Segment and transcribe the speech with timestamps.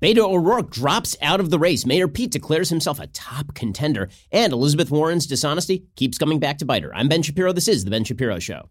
[0.00, 1.84] Beto O'Rourke drops out of the race.
[1.84, 4.08] Mayor Pete declares himself a top contender.
[4.32, 6.94] And Elizabeth Warren's dishonesty keeps coming back to bite her.
[6.94, 7.52] I'm Ben Shapiro.
[7.52, 8.70] This is The Ben Shapiro Show.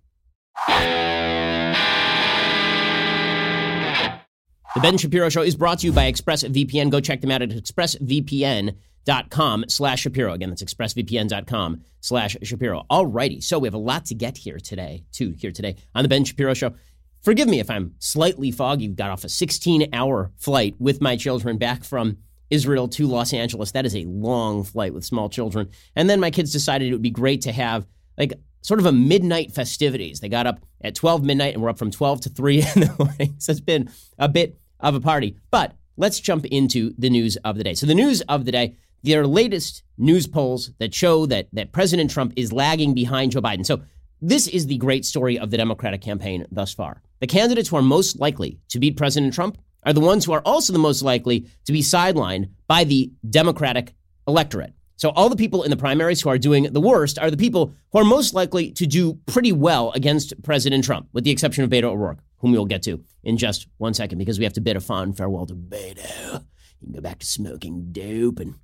[4.76, 6.90] The Ben Shapiro Show is brought to you by ExpressVPN.
[6.90, 10.34] Go check them out at expressvpn.com slash Shapiro.
[10.34, 12.86] Again, that's expressvpn.com slash Shapiro.
[12.90, 13.42] All righty.
[13.42, 16.24] So we have a lot to get here today, too, here today on The Ben
[16.24, 16.74] Shapiro Show.
[17.22, 18.88] Forgive me if I'm slightly foggy.
[18.88, 22.18] Got off a 16 hour flight with my children back from
[22.50, 23.72] Israel to Los Angeles.
[23.72, 25.70] That is a long flight with small children.
[25.96, 27.86] And then my kids decided it would be great to have
[28.18, 30.20] like sort of a midnight festivities.
[30.20, 32.96] They got up at 12 midnight and we're up from 12 to 3 in the
[32.98, 33.36] morning.
[33.38, 35.38] So it's been a bit of a party.
[35.52, 37.74] But let's jump into the news of the day.
[37.74, 41.72] So the news of the day, there are latest news polls that show that that
[41.72, 43.66] President Trump is lagging behind Joe Biden.
[43.66, 43.82] So
[44.22, 47.02] this is the great story of the Democratic campaign thus far.
[47.20, 50.42] The candidates who are most likely to beat President Trump are the ones who are
[50.46, 53.94] also the most likely to be sidelined by the Democratic
[54.28, 54.74] electorate.
[54.98, 57.74] So all the people in the primaries who are doing the worst are the people
[57.92, 61.70] who are most likely to do pretty well against President Trump, with the exception of
[61.70, 64.76] Beto O'Rourke, whom we'll get to in just one second, because we have to bid
[64.76, 66.44] a fond farewell to Beto.
[66.82, 68.56] You can go back to smoking dope and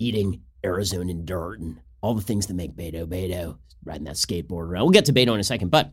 [0.00, 4.82] eating Arizona dirt and all the things that make Beto Beto, riding that skateboard around.
[4.82, 5.92] We'll get to Beto in a second, but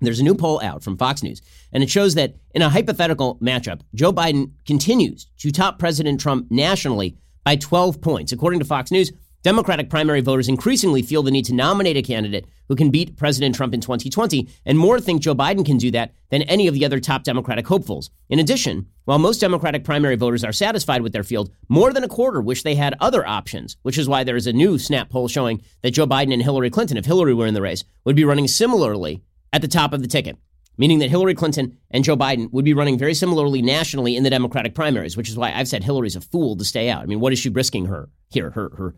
[0.00, 1.40] there's a new poll out from Fox News,
[1.72, 6.50] and it shows that in a hypothetical matchup, Joe Biden continues to top President Trump
[6.50, 8.32] nationally by 12 points.
[8.32, 12.46] According to Fox News, Democratic primary voters increasingly feel the need to nominate a candidate
[12.68, 16.14] who can beat President Trump in 2020, and more think Joe Biden can do that
[16.30, 18.10] than any of the other top Democratic hopefuls.
[18.28, 22.08] In addition, while most Democratic primary voters are satisfied with their field, more than a
[22.08, 25.28] quarter wish they had other options, which is why there is a new snap poll
[25.28, 28.24] showing that Joe Biden and Hillary Clinton, if Hillary were in the race, would be
[28.24, 30.36] running similarly at the top of the ticket,
[30.78, 34.30] meaning that Hillary Clinton and Joe Biden would be running very similarly nationally in the
[34.30, 37.02] Democratic primaries, which is why I've said Hillary's a fool to stay out.
[37.02, 38.50] I mean, what is she risking her here?
[38.50, 38.94] Her her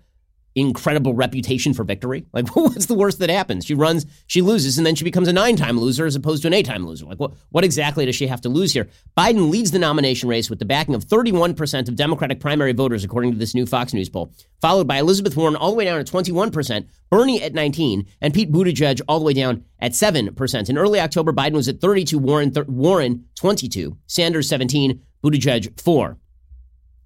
[0.54, 2.26] incredible reputation for victory?
[2.34, 3.64] Like, what's the worst that happens?
[3.64, 6.48] She runs, she loses, and then she becomes a nine time loser as opposed to
[6.48, 7.06] an eight time loser.
[7.06, 8.88] Like, what, what exactly does she have to lose here?
[9.16, 13.30] Biden leads the nomination race with the backing of 31% of Democratic primary voters, according
[13.32, 16.06] to this new Fox News poll, followed by Elizabeth Warren all the way down at
[16.06, 20.68] 21%, Bernie at 19, and Pete Buttigieg all the way down at 7%.
[20.68, 26.18] In early October, Biden was at 32, Warren, th- Warren 22, Sanders 17, Buttigieg 4.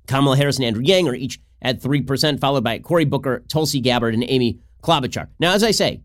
[0.06, 4.15] Kamala Harris and Andrew Yang are each at 3%, followed by Cory Booker, Tulsi Gabbard,
[4.15, 5.29] and Amy Klobuchar.
[5.39, 6.03] Now, as I say,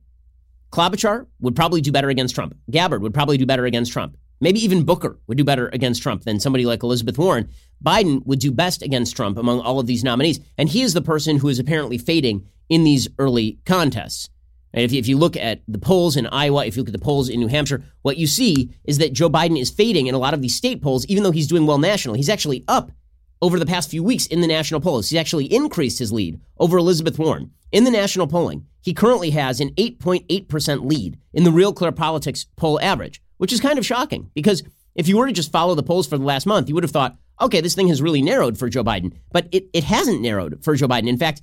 [0.71, 2.55] Klobuchar would probably do better against Trump.
[2.69, 4.17] Gabbard would probably do better against Trump.
[4.41, 7.49] Maybe even Booker would do better against Trump than somebody like Elizabeth Warren.
[7.83, 10.39] Biden would do best against Trump among all of these nominees.
[10.57, 14.29] And he is the person who is apparently fading in these early contests.
[14.73, 16.99] And if you, if you look at the polls in Iowa, if you look at
[16.99, 20.15] the polls in New Hampshire, what you see is that Joe Biden is fading in
[20.15, 22.17] a lot of these state polls, even though he's doing well nationally.
[22.17, 22.91] He's actually up
[23.43, 25.09] over the past few weeks in the national polls.
[25.09, 27.51] He's actually increased his lead over Elizabeth Warren.
[27.73, 32.45] In the national polling, he currently has an 8.8% lead in the Real Clear Politics
[32.55, 34.63] poll average, which is kind of shocking because
[34.95, 36.91] if you were to just follow the polls for the last month, you would have
[36.91, 39.11] thought, okay, this thing has really narrowed for Joe Biden.
[39.33, 41.09] But it, it hasn't narrowed for Joe Biden.
[41.09, 41.41] In fact,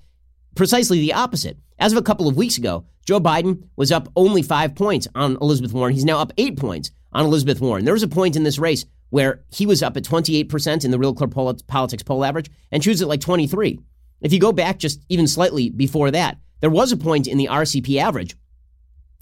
[0.55, 1.59] precisely the opposite.
[1.79, 5.37] As of a couple of weeks ago, Joe Biden was up only five points on
[5.43, 5.93] Elizabeth Warren.
[5.93, 7.85] He's now up eight points on Elizabeth Warren.
[7.85, 10.99] There was a point in this race where he was up at 28% in the
[10.99, 13.79] Real Clear Politics poll average, and she was at like 23.
[14.21, 17.49] If you go back just even slightly before that, there was a point in the
[17.49, 18.37] RCP average,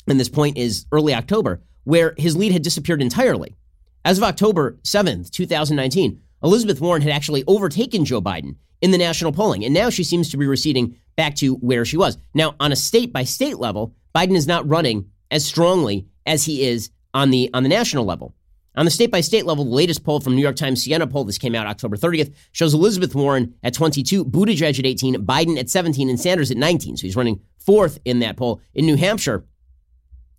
[0.09, 3.56] and this point is early October, where his lead had disappeared entirely.
[4.04, 9.32] As of October 7th, 2019, Elizabeth Warren had actually overtaken Joe Biden in the national
[9.32, 12.16] polling, and now she seems to be receding back to where she was.
[12.34, 16.66] Now, on a state by state level, Biden is not running as strongly as he
[16.66, 18.34] is on the on the national level.
[18.78, 21.24] On the state by state level, the latest poll from New York Times Siena poll,
[21.24, 25.68] this came out October 30th, shows Elizabeth Warren at 22, Buttigieg at 18, Biden at
[25.68, 26.96] 17, and Sanders at 19.
[26.96, 28.60] So he's running fourth in that poll.
[28.74, 29.44] In New Hampshire,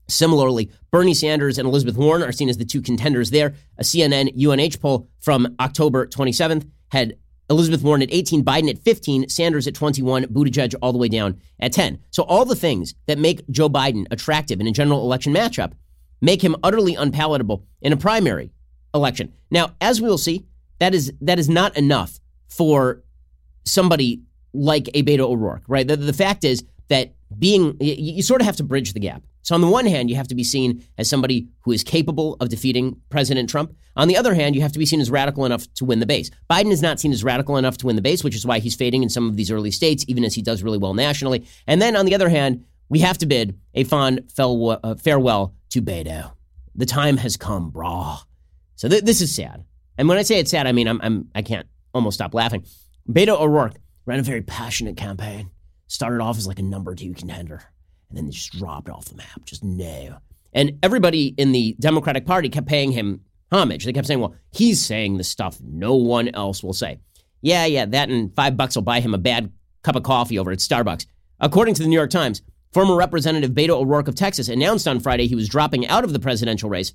[0.08, 3.54] Similarly, Bernie Sanders and Elizabeth Warren are seen as the two contenders there.
[3.78, 7.18] A CNN UNH poll from October 27th had
[7.48, 11.40] Elizabeth Warren at 18, Biden at 15, Sanders at 21, Buttigieg all the way down
[11.60, 12.00] at 10.
[12.10, 15.74] So all the things that make Joe Biden attractive in a general election matchup
[16.22, 18.52] make him utterly unpalatable in a primary
[18.94, 19.34] election.
[19.52, 20.46] Now, as we will see,
[20.80, 23.04] that is that is not enough for
[23.66, 24.22] somebody
[24.54, 25.88] like a Beto O'Rourke, right?
[25.88, 29.24] The, the fact is that being you, you sort of have to bridge the gap.
[29.42, 32.36] So on the one hand, you have to be seen as somebody who is capable
[32.40, 33.76] of defeating President Trump.
[33.96, 36.06] On the other hand, you have to be seen as radical enough to win the
[36.06, 36.30] base.
[36.50, 38.76] Biden is not seen as radical enough to win the base, which is why he's
[38.76, 41.46] fading in some of these early states, even as he does really well nationally.
[41.68, 45.82] And then on the other hand, we have to bid a fond uh, farewell to
[45.82, 46.32] Beto.
[46.76, 48.20] The time has come, brah.
[48.76, 49.66] So th- this is sad.
[49.98, 52.66] And when I say it's sad, I mean I'm, I'm I can't almost stop laughing.
[53.10, 53.76] Beto O'Rourke
[54.06, 55.52] ran a very passionate campaign.
[55.88, 57.64] Started off as like a number two contender,
[58.10, 59.44] and then just dropped off the map.
[59.46, 60.20] Just no.
[60.54, 63.22] And everybody in the Democratic Party kept paying him
[63.52, 63.86] homage.
[63.86, 67.00] They kept saying, well, he's saying the stuff no one else will say.
[67.42, 69.52] Yeah, yeah, that and five bucks will buy him a bad
[69.84, 71.06] cup of coffee over at Starbucks.
[71.40, 75.28] According to the New York Times, former Representative Beto O'Rourke of Texas announced on Friday
[75.28, 76.94] he was dropping out of the presidential race,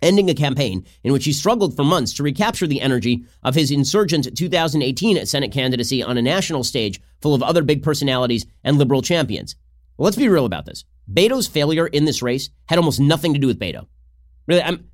[0.00, 3.70] ending a campaign in which he struggled for months to recapture the energy of his
[3.70, 9.02] insurgent 2018 Senate candidacy on a national stage full of other big personalities and liberal
[9.02, 9.56] champions.
[9.96, 10.84] Well, let's be real about this.
[11.12, 13.86] Beto's failure in this race had almost nothing to do with Beto.
[14.46, 14.88] Really, I'm,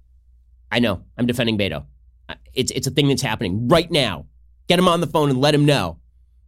[0.71, 1.87] I know I'm defending Beto.
[2.55, 4.27] It's, it's a thing that's happening right now.
[4.69, 5.99] Get him on the phone and let him know.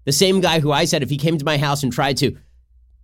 [0.04, 2.36] The same guy who I said if he came to my house and tried to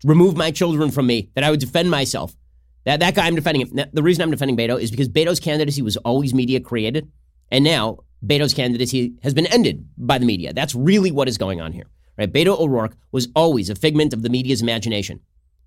[0.06, 2.36] remove my children from me, that I would defend myself.
[2.84, 3.90] That, that guy I'm defending him.
[3.92, 7.10] The reason I'm defending Beto is because Beto's candidacy was always media created.
[7.50, 10.52] And now Beto's candidacy has been ended by the media.
[10.52, 11.86] That's really what is going on here.
[12.16, 12.32] Right?
[12.32, 15.20] Beto O'Rourke was always a figment of the media's imagination.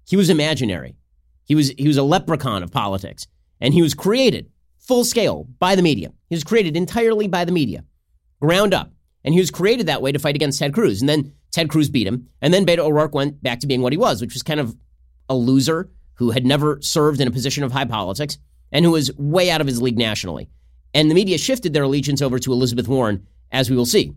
[0.07, 0.95] He was imaginary.
[1.43, 3.27] He was, he was a leprechaun of politics.
[3.59, 6.11] And he was created full scale by the media.
[6.29, 7.83] He was created entirely by the media,
[8.41, 8.93] ground up.
[9.23, 11.01] And he was created that way to fight against Ted Cruz.
[11.01, 12.27] And then Ted Cruz beat him.
[12.41, 14.75] And then Beto O'Rourke went back to being what he was, which was kind of
[15.27, 18.37] a loser who had never served in a position of high politics
[18.71, 20.49] and who was way out of his league nationally.
[20.93, 24.13] And the media shifted their allegiance over to Elizabeth Warren, as we will see.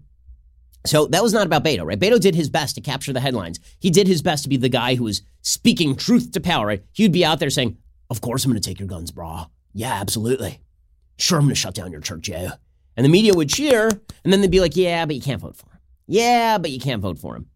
[0.84, 1.98] So that was not about Beto, right?
[1.98, 3.60] Beto did his best to capture the headlines.
[3.78, 6.82] He did his best to be the guy who was speaking truth to power, right?
[6.92, 7.76] He would be out there saying,
[8.10, 9.48] Of course I'm going to take your guns, brah.
[9.72, 10.60] Yeah, absolutely.
[11.18, 12.54] Sure, I'm going to shut down your church, yeah.
[12.96, 15.56] And the media would cheer, and then they'd be like, yeah, but you can't vote
[15.56, 15.71] for him.
[16.12, 17.46] Yeah, but you can't vote for him.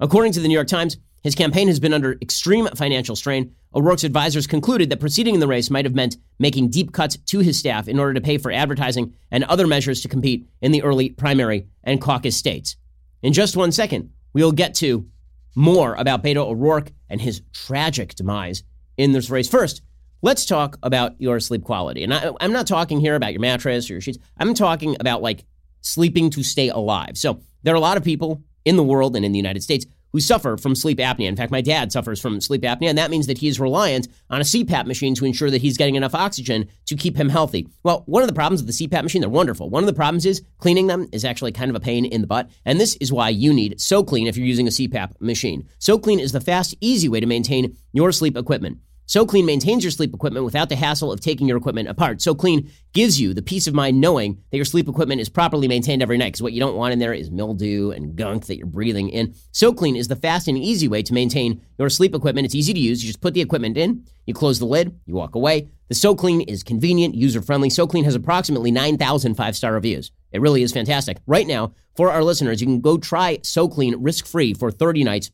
[0.00, 3.54] According to the New York Times, his campaign has been under extreme financial strain.
[3.76, 7.38] O'Rourke's advisors concluded that proceeding in the race might have meant making deep cuts to
[7.38, 10.82] his staff in order to pay for advertising and other measures to compete in the
[10.82, 12.74] early primary and caucus states.
[13.22, 15.08] In just one second, we'll get to
[15.54, 18.64] more about Beto O'Rourke and his tragic demise
[18.96, 19.48] in this race.
[19.48, 19.80] First,
[20.22, 22.02] let's talk about your sleep quality.
[22.02, 24.18] And I, am not talking here about your mattress or your sheets.
[24.38, 25.44] I'm talking about like
[25.82, 27.16] sleeping to stay alive.
[27.18, 29.86] So there are a lot of people in the world and in the United States
[30.12, 31.26] who suffer from sleep apnea.
[31.26, 34.08] In fact, my dad suffers from sleep apnea, and that means that he is reliant
[34.30, 37.66] on a CPAP machine to ensure that he's getting enough oxygen to keep him healthy.
[37.82, 39.70] Well, one of the problems with the CPAP machine, they're wonderful.
[39.70, 42.26] One of the problems is cleaning them is actually kind of a pain in the
[42.26, 45.66] butt, and this is why you need SoClean if you're using a CPAP machine.
[45.80, 48.78] SoClean is the fast, easy way to maintain your sleep equipment.
[49.12, 52.16] SoClean maintains your sleep equipment without the hassle of taking your equipment apart.
[52.20, 56.00] SoClean gives you the peace of mind knowing that your sleep equipment is properly maintained
[56.00, 58.66] every night because what you don't want in there is mildew and gunk that you're
[58.66, 59.34] breathing in.
[59.52, 62.46] SoClean is the fast and easy way to maintain your sleep equipment.
[62.46, 63.04] It's easy to use.
[63.04, 65.68] You just put the equipment in, you close the lid, you walk away.
[65.88, 67.68] The SoClean is convenient, user friendly.
[67.68, 70.10] SoClean has approximately 9,000 five star reviews.
[70.32, 71.18] It really is fantastic.
[71.26, 75.30] Right now, for our listeners, you can go try SoClean risk free for 30 nights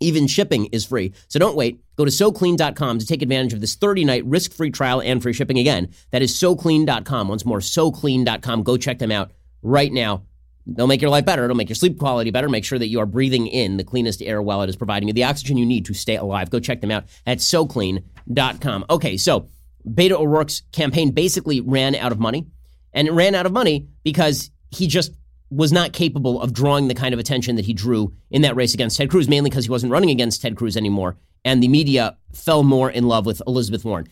[0.00, 1.12] even shipping is free.
[1.28, 1.80] So don't wait.
[1.96, 5.90] Go to SoClean.com to take advantage of this 30-night risk-free trial and free shipping again.
[6.10, 7.28] That is SoClean.com.
[7.28, 8.62] Once more, SoClean.com.
[8.62, 9.32] Go check them out
[9.62, 10.22] right now.
[10.66, 11.44] They'll make your life better.
[11.44, 12.48] It'll make your sleep quality better.
[12.48, 15.14] Make sure that you are breathing in the cleanest air while it is providing you
[15.14, 16.50] the oxygen you need to stay alive.
[16.50, 18.84] Go check them out at SoClean.com.
[18.90, 19.48] Okay, so
[19.88, 22.46] Beto O'Rourke's campaign basically ran out of money.
[22.92, 25.12] And it ran out of money because he just
[25.50, 28.72] was not capable of drawing the kind of attention that he drew in that race
[28.72, 31.16] against Ted Cruz, mainly because he wasn't running against Ted Cruz anymore.
[31.44, 34.06] And the media fell more in love with Elizabeth Warren.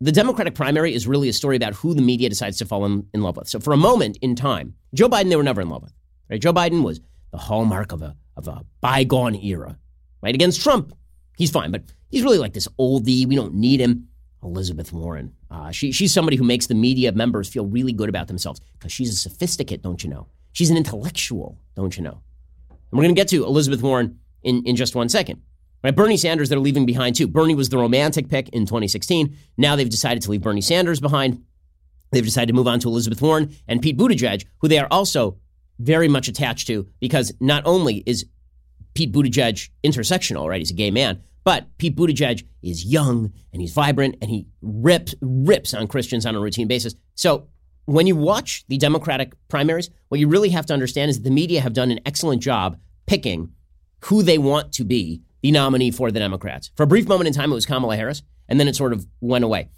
[0.00, 3.06] The Democratic primary is really a story about who the media decides to fall in,
[3.12, 3.48] in love with.
[3.48, 5.92] So for a moment in time, Joe Biden, they were never in love with.
[6.30, 6.40] Right?
[6.40, 7.00] Joe Biden was
[7.32, 9.78] the hallmark of a, of a bygone era.
[10.22, 10.34] Right?
[10.34, 10.94] Against Trump,
[11.36, 13.26] he's fine, but he's really like this oldie.
[13.26, 14.08] We don't need him.
[14.42, 15.34] Elizabeth Warren.
[15.50, 18.90] Uh, she, she's somebody who makes the media members feel really good about themselves because
[18.90, 20.28] she's a sophisticate, don't you know?
[20.52, 22.22] She's an intellectual, don't you know?
[22.70, 25.42] And we're going to get to Elizabeth Warren in, in just one second.
[25.82, 27.26] Right, Bernie Sanders, they're leaving behind too.
[27.26, 29.34] Bernie was the romantic pick in 2016.
[29.56, 31.42] Now they've decided to leave Bernie Sanders behind.
[32.12, 35.38] They've decided to move on to Elizabeth Warren and Pete Buttigieg, who they are also
[35.78, 38.26] very much attached to because not only is
[38.94, 40.60] Pete Buttigieg intersectional, right?
[40.60, 45.14] He's a gay man, but Pete Buttigieg is young and he's vibrant and he rips
[45.22, 46.94] rips on Christians on a routine basis.
[47.14, 47.48] So
[47.92, 51.30] when you watch the Democratic primaries, what you really have to understand is that the
[51.30, 53.52] media have done an excellent job picking
[54.04, 56.70] who they want to be the nominee for the Democrats.
[56.76, 59.06] For a brief moment in time, it was Kamala Harris, and then it sort of
[59.20, 59.70] went away.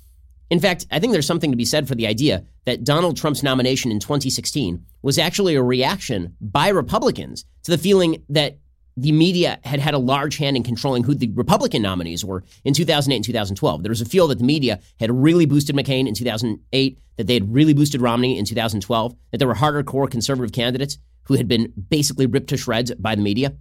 [0.50, 3.42] In fact, I think there's something to be said for the idea that Donald Trump's
[3.42, 8.58] nomination in 2016 was actually a reaction by Republicans to the feeling that
[8.96, 12.74] the media had had a large hand in controlling who the Republican nominees were in
[12.74, 13.82] 2008 and 2012.
[13.82, 17.34] There was a feel that the media had really boosted McCain in 2008, that they
[17.34, 21.48] had really boosted Romney in 2012, that there were harder core conservative candidates who had
[21.48, 23.54] been basically ripped to shreds by the media,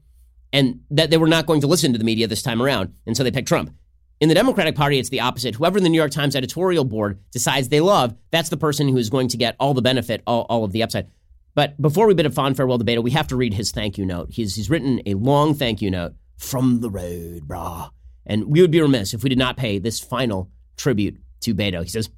[0.52, 2.94] and that they were not going to listen to the media this time around.
[3.06, 3.74] And so they picked Trump.
[4.20, 5.56] In the Democratic Party, it's the opposite.
[5.56, 9.10] Whoever the New York Times editorial board decides they love, that's the person who is
[9.10, 11.08] going to get all the benefit, all, all of the upside.
[11.54, 13.98] But before we bid a fond farewell to Beto, we have to read his thank
[13.98, 14.30] you note.
[14.32, 17.90] He's, he's written a long thank you note from the road, brah.
[18.26, 21.84] And we would be remiss if we did not pay this final tribute to Beto.
[21.84, 22.10] He says,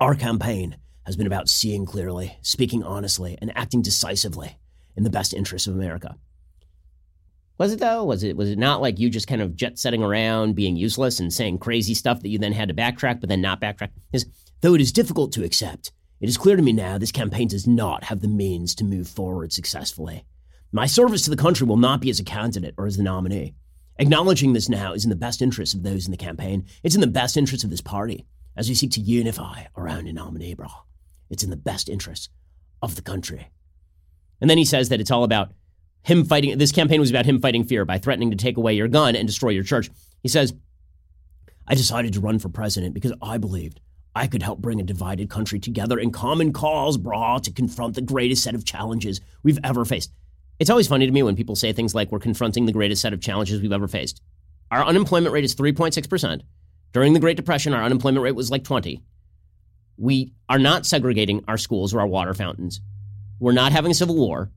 [0.00, 4.58] Our campaign has been about seeing clearly, speaking honestly, and acting decisively
[4.96, 6.16] in the best interests of America.
[7.58, 8.04] Was it though?
[8.04, 11.20] Was it was it not like you just kind of jet setting around, being useless
[11.20, 13.90] and saying crazy stuff that you then had to backtrack, but then not backtrack?
[14.12, 14.26] Is
[14.62, 17.66] though it is difficult to accept, it is clear to me now this campaign does
[17.66, 20.24] not have the means to move forward successfully.
[20.70, 23.54] My service to the country will not be as a candidate or as the nominee.
[23.98, 26.64] Acknowledging this now is in the best interest of those in the campaign.
[26.84, 28.24] It's in the best interest of this party
[28.56, 30.68] as we seek to unify around a nominee, bro.
[31.28, 32.30] It's in the best interest
[32.80, 33.50] of the country.
[34.40, 35.50] And then he says that it's all about
[36.04, 36.56] him fighting.
[36.56, 39.26] This campaign was about him fighting fear by threatening to take away your gun and
[39.26, 39.90] destroy your church.
[40.22, 40.54] He says,
[41.66, 43.80] I decided to run for president because I believed
[44.14, 48.02] I could help bring a divided country together in common cause, brah, to confront the
[48.02, 50.12] greatest set of challenges we've ever faced.
[50.58, 53.12] It's always funny to me when people say things like we're confronting the greatest set
[53.12, 54.20] of challenges we've ever faced.
[54.70, 56.42] Our unemployment rate is 3.6%.
[56.92, 59.02] During the Great Depression, our unemployment rate was like 20.
[59.96, 62.82] We are not segregating our schools or our water fountains.
[63.38, 64.50] We're not having a civil war.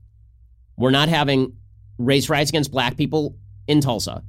[0.76, 1.56] We're not having
[1.98, 3.36] race riots against black people
[3.66, 4.22] in Tulsa.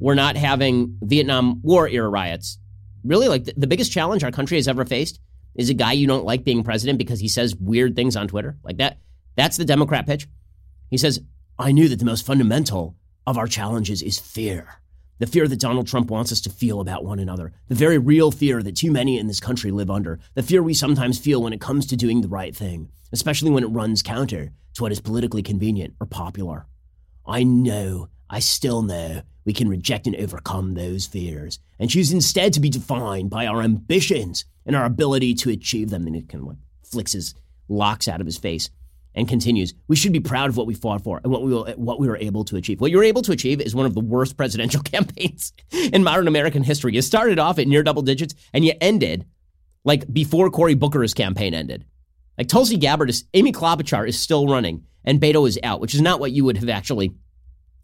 [0.00, 2.58] We're not having Vietnam War era riots.
[3.04, 5.20] Really, like the, the biggest challenge our country has ever faced
[5.54, 8.56] is a guy you don't like being president because he says weird things on Twitter.
[8.62, 8.98] Like that.
[9.36, 10.28] That's the Democrat pitch.
[10.90, 11.20] He says,
[11.58, 14.68] I knew that the most fundamental of our challenges is fear.
[15.18, 17.52] The fear that Donald Trump wants us to feel about one another.
[17.68, 20.18] The very real fear that too many in this country live under.
[20.34, 23.62] The fear we sometimes feel when it comes to doing the right thing, especially when
[23.62, 26.66] it runs counter to what is politically convenient or popular.
[27.24, 32.52] I know, I still know, we can reject and overcome those fears and choose instead
[32.52, 36.06] to be defined by our ambitions and our ability to achieve them.
[36.06, 37.34] And it kind of like flicks his
[37.68, 38.70] locks out of his face
[39.14, 41.66] and continues, we should be proud of what we fought for and what we, will,
[41.76, 42.80] what we were able to achieve.
[42.80, 46.28] What you were able to achieve is one of the worst presidential campaigns in modern
[46.28, 46.94] American history.
[46.94, 49.26] You started off at near double digits and you ended
[49.84, 51.84] like before Cory Booker's campaign ended.
[52.38, 56.00] Like Tulsi Gabbard is, Amy Klobuchar is still running and Beto is out, which is
[56.00, 57.14] not what you would have actually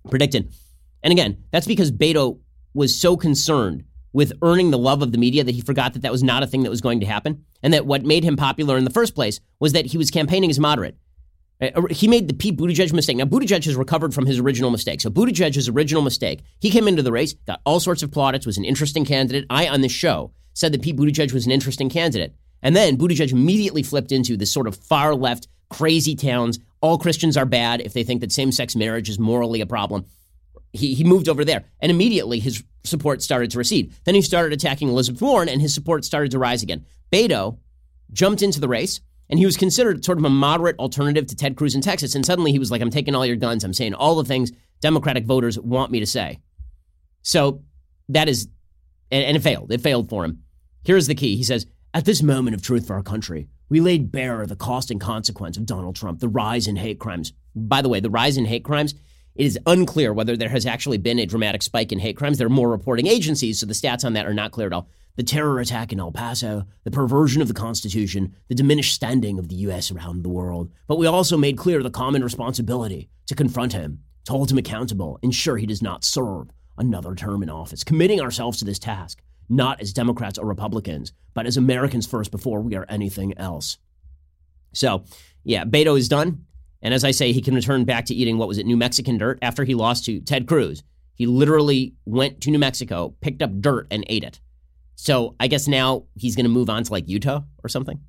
[0.09, 0.53] predicted.
[1.03, 2.39] And again, that's because Beto
[2.75, 6.13] was so concerned with earning the love of the media that he forgot that that
[6.13, 7.45] was not a thing that was going to happen.
[7.63, 10.51] And that what made him popular in the first place was that he was campaigning
[10.51, 10.97] as moderate.
[11.61, 13.17] Uh, he made the Pete Buttigieg mistake.
[13.17, 15.01] Now, Buttigieg has recovered from his original mistake.
[15.01, 18.59] So, Buttigieg's original mistake, he came into the race, got all sorts of plaudits, was
[18.59, 19.45] an interesting candidate.
[19.51, 22.35] I, on this show, said that Pete Buttigieg was an interesting candidate.
[22.63, 26.59] And then Buttigieg immediately flipped into this sort of far left, crazy towns.
[26.81, 30.07] All Christians are bad if they think that same sex marriage is morally a problem.
[30.73, 31.65] He, he moved over there.
[31.81, 33.95] And immediately his support started to recede.
[34.05, 36.85] Then he started attacking Elizabeth Warren, and his support started to rise again.
[37.13, 37.59] Beto
[38.13, 41.57] jumped into the race and he was considered sort of a moderate alternative to Ted
[41.57, 42.15] Cruz in Texas.
[42.15, 43.63] And suddenly he was like, I'm taking all your guns.
[43.63, 46.39] I'm saying all the things Democratic voters want me to say.
[47.23, 47.63] So
[48.09, 48.49] that is,
[49.11, 49.71] and, and it failed.
[49.73, 50.43] It failed for him.
[50.85, 51.37] Here's the key.
[51.37, 54.91] He says, At this moment of truth for our country, we laid bare the cost
[54.91, 57.35] and consequence of Donald Trump, the rise in hate crimes.
[57.55, 58.95] By the way, the rise in hate crimes,
[59.35, 62.39] it is unclear whether there has actually been a dramatic spike in hate crimes.
[62.39, 64.89] There are more reporting agencies, so the stats on that are not clear at all
[65.19, 69.49] the terror attack in El Paso, the perversion of the Constitution, the diminished standing of
[69.49, 69.91] the U.S.
[69.91, 70.71] around the world.
[70.87, 75.19] But we also made clear the common responsibility to confront him, to hold him accountable,
[75.21, 79.81] ensure he does not serve another term in office, committing ourselves to this task, not
[79.81, 83.79] as Democrats or Republicans, but as Americans first before we are anything else.
[84.73, 85.03] So,
[85.43, 86.45] yeah, Beto is done.
[86.83, 89.19] And as I say, he can return back to eating what was it, New Mexican
[89.19, 90.83] dirt after he lost to Ted Cruz.
[91.15, 94.41] He literally went to New Mexico, picked up dirt, and ate it.
[94.95, 98.01] So I guess now he's going to move on to like Utah or something.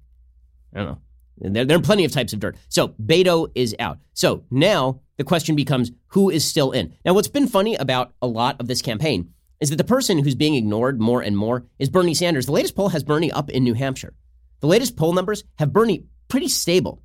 [0.73, 0.97] I don't know.
[1.39, 2.57] There, there are plenty of types of dirt.
[2.67, 3.99] So Beto is out.
[4.13, 6.93] So now the question becomes who is still in?
[7.05, 10.35] Now, what's been funny about a lot of this campaign is that the person who's
[10.35, 12.45] being ignored more and more is Bernie Sanders.
[12.45, 14.13] The latest poll has Bernie up in New Hampshire.
[14.61, 17.01] The latest poll numbers have Bernie pretty stable.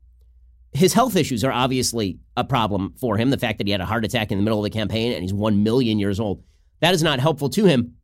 [0.75, 3.31] His health issues are obviously a problem for him.
[3.31, 5.23] The fact that he had a heart attack in the middle of the campaign and
[5.23, 6.43] he's 1 million years old,
[6.81, 7.95] that is not helpful to him.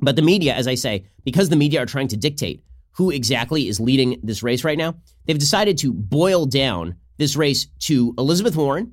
[0.00, 2.62] But the media, as I say, because the media are trying to dictate
[2.92, 7.66] who exactly is leading this race right now, they've decided to boil down this race
[7.80, 8.92] to Elizabeth Warren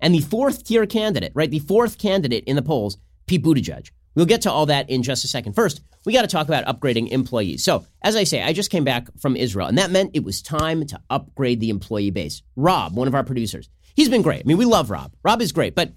[0.00, 1.50] and the fourth tier candidate, right?
[1.50, 3.90] The fourth candidate in the polls, Pete Buttigieg.
[4.14, 5.54] We'll get to all that in just a second.
[5.54, 7.64] First, we got to talk about upgrading employees.
[7.64, 10.40] So, as I say, I just came back from Israel, and that meant it was
[10.42, 12.42] time to upgrade the employee base.
[12.54, 14.40] Rob, one of our producers, He's been great.
[14.40, 15.12] I mean, we love Rob.
[15.22, 15.92] Rob is great, but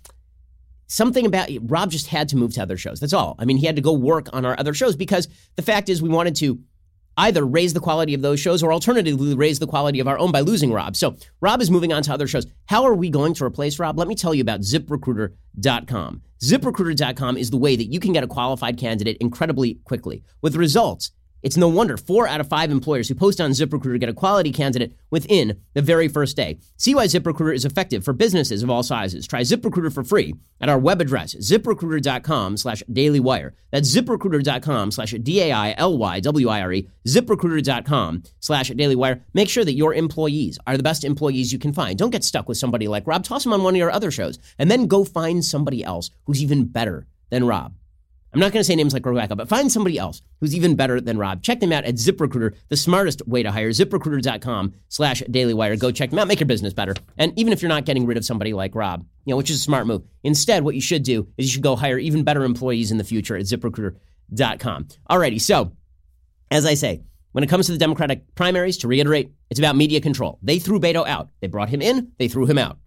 [0.86, 3.00] something about Rob just had to move to other shows.
[3.00, 3.36] That's all.
[3.40, 6.02] I mean, he had to go work on our other shows because the fact is
[6.02, 6.60] we wanted to
[7.18, 10.32] either raise the quality of those shows or alternatively raise the quality of our own
[10.32, 10.96] by losing Rob.
[10.96, 12.46] So Rob is moving on to other shows.
[12.68, 13.98] How are we going to replace Rob?
[13.98, 16.22] Let me tell you about ziprecruiter.com.
[16.42, 21.12] ZipRecruiter.com is the way that you can get a qualified candidate incredibly quickly with results
[21.44, 24.52] it's no wonder four out of five employers who post on ZipRecruiter get a quality
[24.52, 26.60] candidate within the very first day.
[26.78, 29.28] See why ZipRecruiter is effective for businesses of all sizes.
[29.28, 33.52] Try ZipRecruiter for free at our web address, ziprecruiter.com slash dailywire.
[33.72, 39.22] That's ziprecruiter.com slash D-A-I-L-Y-W-I-R-E, ziprecruiter.com slash dailywire.
[39.34, 41.98] Make sure that your employees are the best employees you can find.
[41.98, 43.24] Don't get stuck with somebody like Rob.
[43.24, 46.42] Toss him on one of your other shows and then go find somebody else who's
[46.42, 47.74] even better than Rob.
[48.38, 51.02] I'm not going to say names like Rebecca, but find somebody else who's even better
[51.02, 51.42] than Rob.
[51.42, 53.72] Check them out at ZipRecruiter, the smartest way to hire.
[53.72, 55.80] ZipRecruiter.com slash dailywire.
[55.80, 56.28] Go check them out.
[56.28, 56.94] Make your business better.
[57.18, 59.56] And even if you're not getting rid of somebody like Rob, you know, which is
[59.56, 60.04] a smart move.
[60.22, 63.04] Instead, what you should do is you should go hire even better employees in the
[63.04, 64.88] future at ZipRecruiter.com.
[65.10, 65.72] Alrighty, so
[66.52, 67.02] as I say,
[67.32, 70.38] when it comes to the Democratic primaries, to reiterate, it's about media control.
[70.44, 71.30] They threw Beto out.
[71.42, 72.78] They brought him in, they threw him out.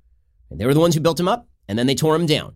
[0.49, 2.55] And they were the ones who built him up, and then they tore him down.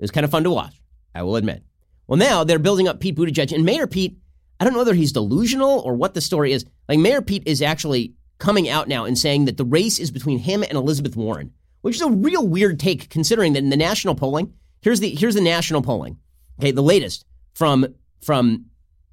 [0.00, 0.74] It was kind of fun to watch,
[1.14, 1.62] I will admit.
[2.06, 4.18] Well, now they're building up Pete Buttigieg, and Mayor Pete,
[4.60, 6.64] I don't know whether he's delusional or what the story is.
[6.88, 10.38] Like, Mayor Pete is actually coming out now and saying that the race is between
[10.38, 14.14] him and Elizabeth Warren, which is a real weird take considering that in the national
[14.14, 16.18] polling, here's the here's the national polling.
[16.60, 17.86] Okay, the latest from
[18.22, 18.66] from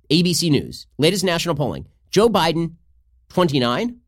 [0.10, 1.88] ABC News, latest national polling.
[2.10, 2.76] Joe Biden
[3.30, 4.02] 29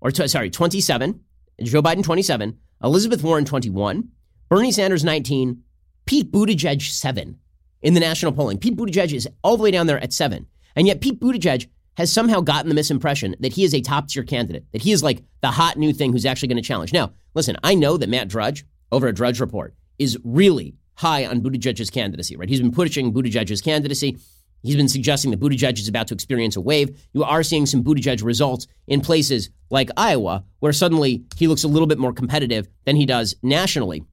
[0.00, 1.20] or t- sorry, 27,
[1.62, 4.08] Joe Biden 27, Elizabeth Warren 21,
[4.48, 5.62] Bernie Sanders 19,
[6.06, 7.38] Pete Buttigieg 7
[7.82, 8.58] in the national polling.
[8.58, 10.46] Pete Buttigieg is all the way down there at seven.
[10.76, 14.22] And yet Pete Buttigieg has somehow gotten the misimpression that he is a top tier
[14.22, 16.92] candidate, that he is like the hot new thing who's actually going to challenge.
[16.92, 21.40] Now, listen, I know that Matt Drudge over at Drudge Report is really high on
[21.40, 22.48] Buttigieg's candidacy, right?
[22.48, 24.16] He's been pushing Buttigieg's candidacy.
[24.62, 27.00] He's been suggesting that Buttigieg is about to experience a wave.
[27.12, 31.68] You are seeing some Buttigieg results in places like Iowa, where suddenly he looks a
[31.68, 34.04] little bit more competitive than he does nationally.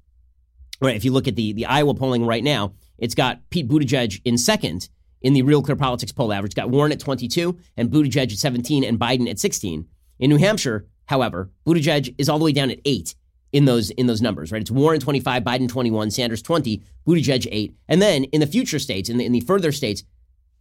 [0.81, 0.95] Right?
[0.95, 4.37] If you look at the, the Iowa polling right now, it's got Pete Buttigieg in
[4.37, 4.89] second
[5.21, 6.49] in the Real Clear Politics poll average.
[6.49, 9.87] It's got Warren at 22 and Buttigieg at 17 and Biden at 16.
[10.19, 13.15] In New Hampshire, however, Buttigieg is all the way down at eight
[13.51, 14.61] in those in those numbers, right?
[14.61, 17.75] It's Warren 25, Biden 21, Sanders 20, Buttigieg 8.
[17.87, 20.03] And then in the future states, in the, in the further states,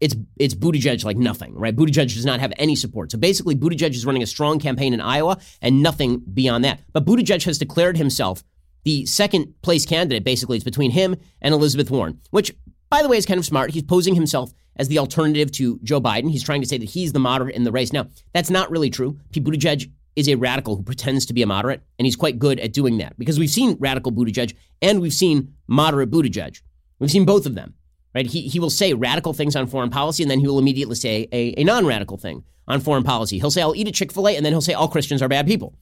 [0.00, 1.74] it's it's Buttigieg like nothing, right?
[1.74, 3.10] Buttigieg does not have any support.
[3.10, 6.80] So basically, Buttigieg is running a strong campaign in Iowa and nothing beyond that.
[6.92, 8.42] But Buttigieg has declared himself
[8.84, 12.54] the second place candidate, basically, is between him and Elizabeth Warren, which,
[12.90, 13.70] by the way, is kind of smart.
[13.70, 16.30] He's posing himself as the alternative to Joe Biden.
[16.30, 17.92] He's trying to say that he's the moderate in the race.
[17.92, 19.18] Now, that's not really true.
[19.32, 22.60] Pete Buttigieg is a radical who pretends to be a moderate, and he's quite good
[22.60, 26.60] at doing that because we've seen radical Buttigieg and we've seen moderate Buttigieg.
[26.98, 27.74] We've seen both of them,
[28.14, 28.26] right?
[28.26, 31.28] He, he will say radical things on foreign policy, and then he will immediately say
[31.32, 33.38] a, a non radical thing on foreign policy.
[33.38, 35.28] He'll say, I'll eat a Chick fil A, and then he'll say, all Christians are
[35.28, 35.74] bad people.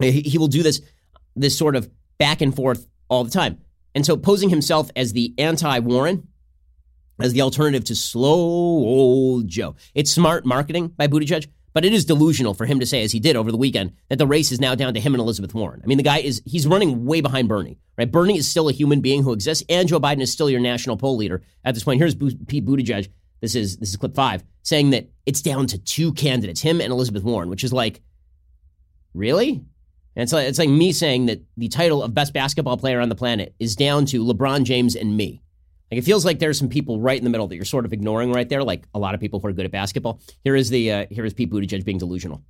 [0.00, 0.80] He, he will do this,
[1.34, 3.58] this sort of back and forth all the time.
[3.94, 6.28] And so posing himself as the anti Warren,
[7.20, 9.74] as the alternative to slow old Joe.
[9.94, 13.20] It's smart marketing by Buttigieg, but it is delusional for him to say, as he
[13.20, 15.80] did over the weekend, that the race is now down to him and Elizabeth Warren.
[15.82, 18.10] I mean, the guy is, he's running way behind Bernie, right?
[18.10, 20.96] Bernie is still a human being who exists, and Joe Biden is still your national
[20.96, 22.00] poll leader at this point.
[22.00, 23.08] Here's Pete Buttigieg.
[23.40, 26.92] This is, this is clip five, saying that it's down to two candidates, him and
[26.92, 28.00] Elizabeth Warren, which is like,
[29.14, 29.64] really?
[30.18, 33.08] And it's like, it's like me saying that the title of best basketball player on
[33.08, 35.44] the planet is down to LeBron James and me.
[35.92, 37.92] Like it feels like there's some people right in the middle that you're sort of
[37.92, 40.20] ignoring right there, like a lot of people who are good at basketball.
[40.42, 42.42] Here is the uh, here is Pete Buttigieg being delusional.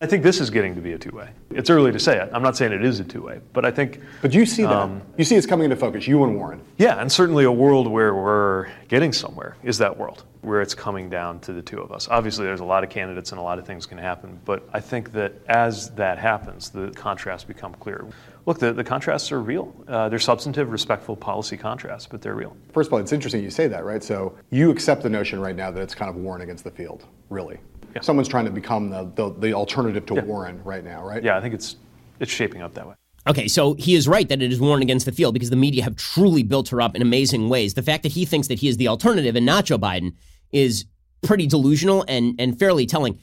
[0.00, 1.30] I think this is getting to be a two-way.
[1.50, 2.30] It's early to say it.
[2.32, 4.00] I'm not saying it is a two-way, but I think.
[4.22, 4.70] But you see that.
[4.70, 6.06] Um, you see it's coming into focus.
[6.06, 6.60] You and Warren.
[6.76, 11.10] Yeah, and certainly a world where we're getting somewhere is that world where it's coming
[11.10, 12.06] down to the two of us.
[12.06, 14.78] Obviously, there's a lot of candidates and a lot of things can happen, but I
[14.78, 18.06] think that as that happens, the contrasts become clear.
[18.46, 19.74] Look, the, the contrasts are real.
[19.88, 22.56] Uh, they're substantive, respectful policy contrasts, but they're real.
[22.72, 24.04] First of all, it's interesting you say that, right?
[24.04, 27.04] So you accept the notion right now that it's kind of Warren against the field,
[27.30, 27.58] really.
[27.94, 28.02] Yeah.
[28.02, 30.24] Someone's trying to become the, the, the alternative to yeah.
[30.24, 31.22] Warren right now, right?
[31.22, 31.76] Yeah, I think it's
[32.20, 32.94] it's shaping up that way.
[33.28, 35.82] Okay, so he is right that it is Warren against the field because the media
[35.84, 37.74] have truly built her up in amazing ways.
[37.74, 40.14] The fact that he thinks that he is the alternative and not Joe Biden
[40.50, 40.86] is
[41.22, 43.18] pretty delusional and and fairly telling.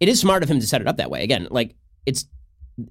[0.00, 1.24] It is smart of him to set it up that way.
[1.24, 1.74] Again, like
[2.06, 2.26] it's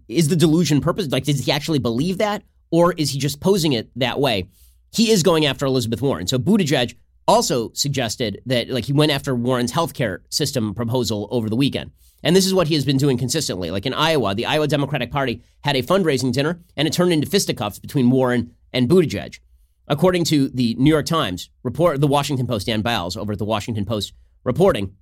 [0.09, 3.73] is the delusion purpose like does he actually believe that or is he just posing
[3.73, 4.47] it that way?
[4.91, 6.27] He is going after Elizabeth Warren.
[6.27, 6.95] So Buttigieg
[7.27, 11.91] also suggested that like he went after Warren's healthcare system proposal over the weekend.
[12.23, 13.69] And this is what he has been doing consistently.
[13.69, 17.27] Like in Iowa, the Iowa Democratic Party had a fundraising dinner and it turned into
[17.27, 19.39] fisticuffs between Warren and Buttigieg.
[19.87, 23.45] According to the New York Times, report the Washington Post, Dan Balz over at the
[23.45, 24.13] Washington Post
[24.43, 24.93] reporting,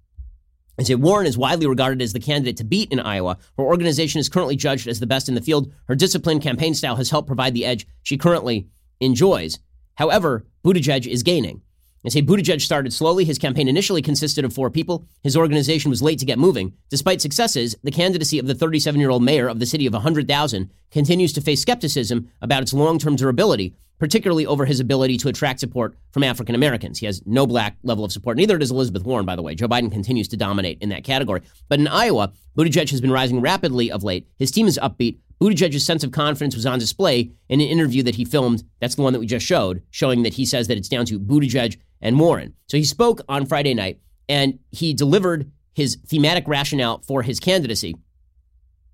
[0.77, 3.37] and say Warren is widely regarded as the candidate to beat in Iowa.
[3.57, 5.71] Her organization is currently judged as the best in the field.
[5.87, 8.67] Her disciplined campaign style has helped provide the edge she currently
[8.99, 9.59] enjoys.
[9.95, 11.61] However, Buttigieg is gaining.
[12.05, 13.25] And say Buttigieg started slowly.
[13.25, 15.07] His campaign initially consisted of four people.
[15.23, 16.73] His organization was late to get moving.
[16.91, 20.69] Despite successes, the candidacy of the 37 year old mayor of the city of 100,000
[20.91, 25.59] continues to face skepticism about its long term durability, particularly over his ability to attract
[25.59, 26.99] support from African Americans.
[26.99, 28.37] He has no black level of support.
[28.37, 29.55] Neither does Elizabeth Warren, by the way.
[29.55, 31.41] Joe Biden continues to dominate in that category.
[31.69, 34.27] But in Iowa, Buttigieg has been rising rapidly of late.
[34.37, 35.17] His team is upbeat.
[35.41, 38.63] Buttigieg's sense of confidence was on display in an interview that he filmed.
[38.79, 41.19] That's the one that we just showed, showing that he says that it's down to
[41.19, 42.53] Buttigieg and Warren.
[42.67, 47.95] So he spoke on Friday night and he delivered his thematic rationale for his candidacy.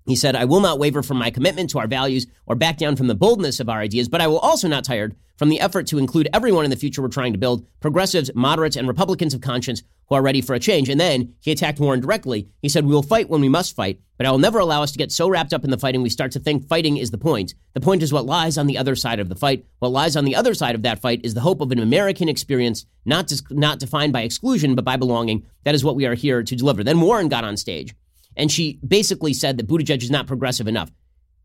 [0.06, 2.96] He said, I will not waver from my commitment to our values or back down
[2.96, 5.86] from the boldness of our ideas, but I will also not tired from the effort
[5.88, 9.40] to include everyone in the future we're trying to build progressives, moderates, and Republicans of
[9.40, 10.90] conscience who are ready for a change.
[10.90, 12.50] And then he attacked Warren directly.
[12.60, 14.92] He said, We will fight when we must fight, but I will never allow us
[14.92, 17.16] to get so wrapped up in the fighting we start to think fighting is the
[17.16, 17.54] point.
[17.72, 19.64] The point is what lies on the other side of the fight.
[19.78, 22.28] What lies on the other side of that fight is the hope of an American
[22.28, 25.46] experience, not, dis- not defined by exclusion, but by belonging.
[25.64, 26.84] That is what we are here to deliver.
[26.84, 27.94] Then Warren got on stage
[28.36, 30.90] and she basically said that Buttigieg is not progressive enough.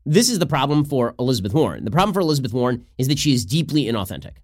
[0.05, 1.85] This is the problem for Elizabeth Warren.
[1.85, 4.37] The problem for Elizabeth Warren is that she is deeply inauthentic.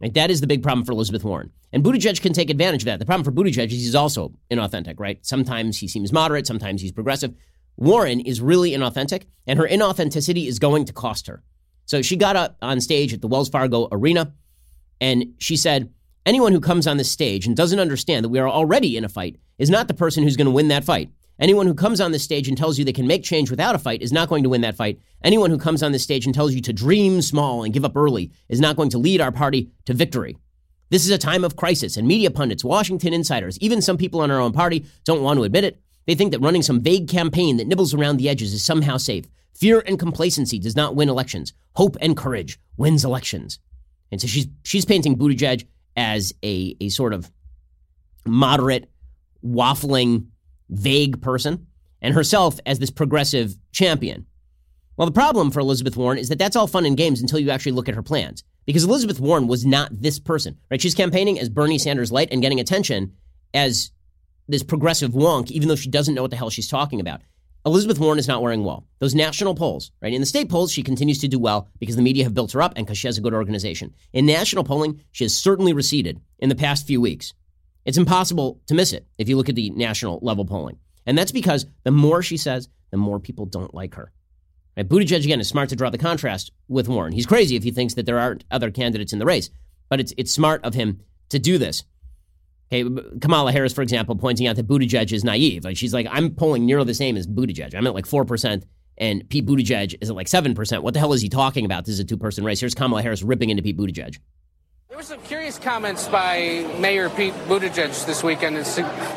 [0.00, 0.14] Right?
[0.14, 1.50] That is the big problem for Elizabeth Warren.
[1.72, 2.98] And Buttigieg can take advantage of that.
[2.98, 5.24] The problem for Buttigieg is he's also inauthentic, right?
[5.24, 7.34] Sometimes he seems moderate, sometimes he's progressive.
[7.76, 11.42] Warren is really inauthentic, and her inauthenticity is going to cost her.
[11.86, 14.32] So she got up on stage at the Wells Fargo Arena,
[15.00, 15.92] and she said,
[16.26, 19.08] Anyone who comes on this stage and doesn't understand that we are already in a
[19.08, 21.10] fight is not the person who's going to win that fight.
[21.40, 23.78] Anyone who comes on this stage and tells you they can make change without a
[23.78, 25.00] fight is not going to win that fight.
[25.24, 27.96] Anyone who comes on this stage and tells you to dream small and give up
[27.96, 30.36] early is not going to lead our party to victory.
[30.90, 34.30] This is a time of crisis, and media pundits, Washington insiders, even some people in
[34.30, 35.80] our own party don't want to admit it.
[36.06, 39.24] They think that running some vague campaign that nibbles around the edges is somehow safe.
[39.54, 41.54] Fear and complacency does not win elections.
[41.74, 43.60] Hope and courage wins elections.
[44.10, 47.30] And so she's she's painting Buttigieg as a, a sort of
[48.26, 48.90] moderate,
[49.44, 50.26] waffling
[50.70, 51.66] vague person
[52.00, 54.26] and herself as this progressive champion.
[54.96, 57.50] Well, the problem for Elizabeth Warren is that that's all fun and games until you
[57.50, 58.44] actually look at her plans.
[58.66, 60.80] Because Elizabeth Warren was not this person, right?
[60.80, 63.14] She's campaigning as Bernie Sanders light and getting attention
[63.54, 63.90] as
[64.46, 67.22] this progressive wonk, even though she doesn't know what the hell she's talking about.
[67.66, 68.86] Elizabeth Warren is not wearing well.
[69.00, 70.12] Those national polls, right?
[70.12, 72.62] In the state polls, she continues to do well because the media have built her
[72.62, 73.94] up and because she has a good organization.
[74.12, 77.34] In national polling, she has certainly receded in the past few weeks.
[77.90, 80.78] It's impossible to miss it if you look at the national level polling.
[81.06, 84.12] And that's because the more she says, the more people don't like her.
[84.76, 84.88] Right?
[84.88, 87.10] Buttigieg, again, is smart to draw the contrast with Warren.
[87.12, 89.50] He's crazy if he thinks that there aren't other candidates in the race,
[89.88, 91.00] but it's, it's smart of him
[91.30, 91.82] to do this.
[92.72, 92.88] Okay,
[93.20, 95.64] Kamala Harris, for example, pointing out that Buttigieg is naive.
[95.64, 97.74] Like she's like, I'm polling nearly the same as Buttigieg.
[97.74, 98.62] I'm at like 4%,
[98.98, 100.82] and Pete Buttigieg is at like 7%.
[100.84, 101.86] What the hell is he talking about?
[101.86, 102.60] This is a two person race.
[102.60, 104.20] Here's Kamala Harris ripping into Pete Buttigieg.
[104.90, 108.56] There were some curious comments by Mayor Pete Buttigieg this weekend.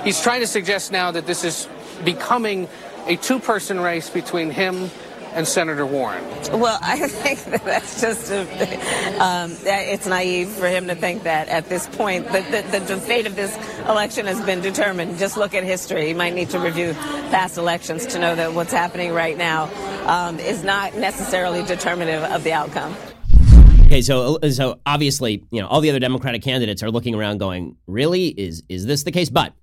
[0.04, 1.68] He's trying to suggest now that this is
[2.06, 2.70] becoming
[3.08, 4.92] a two person race between him
[5.34, 6.24] and Senator Warren?
[6.52, 8.42] Well, I think that that's just a,
[9.20, 12.28] um, it's naive for him to think that at this point.
[12.28, 13.58] The, the, the, fate of this
[13.90, 15.18] election has been determined.
[15.18, 16.10] Just look at history.
[16.10, 16.94] You might need to review
[17.32, 19.72] past elections to know that what's happening right now
[20.06, 22.96] um, is not necessarily determinative of the outcome.
[23.94, 27.38] Okay, so uh, so obviously, you know, all the other Democratic candidates are looking around,
[27.38, 29.54] going, "Really, is is this the case?" But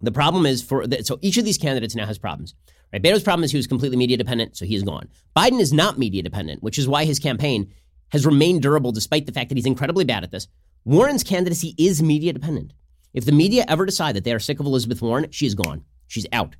[0.00, 2.54] the problem is for the, so each of these candidates now has problems.
[2.92, 3.02] Right?
[3.02, 5.08] Beto's problem is he was completely media dependent, so he is gone.
[5.36, 7.72] Biden is not media dependent, which is why his campaign
[8.12, 10.46] has remained durable despite the fact that he's incredibly bad at this.
[10.84, 12.72] Warren's candidacy is media dependent.
[13.12, 15.84] If the media ever decide that they are sick of Elizabeth Warren, she is gone.
[16.06, 16.54] She's out.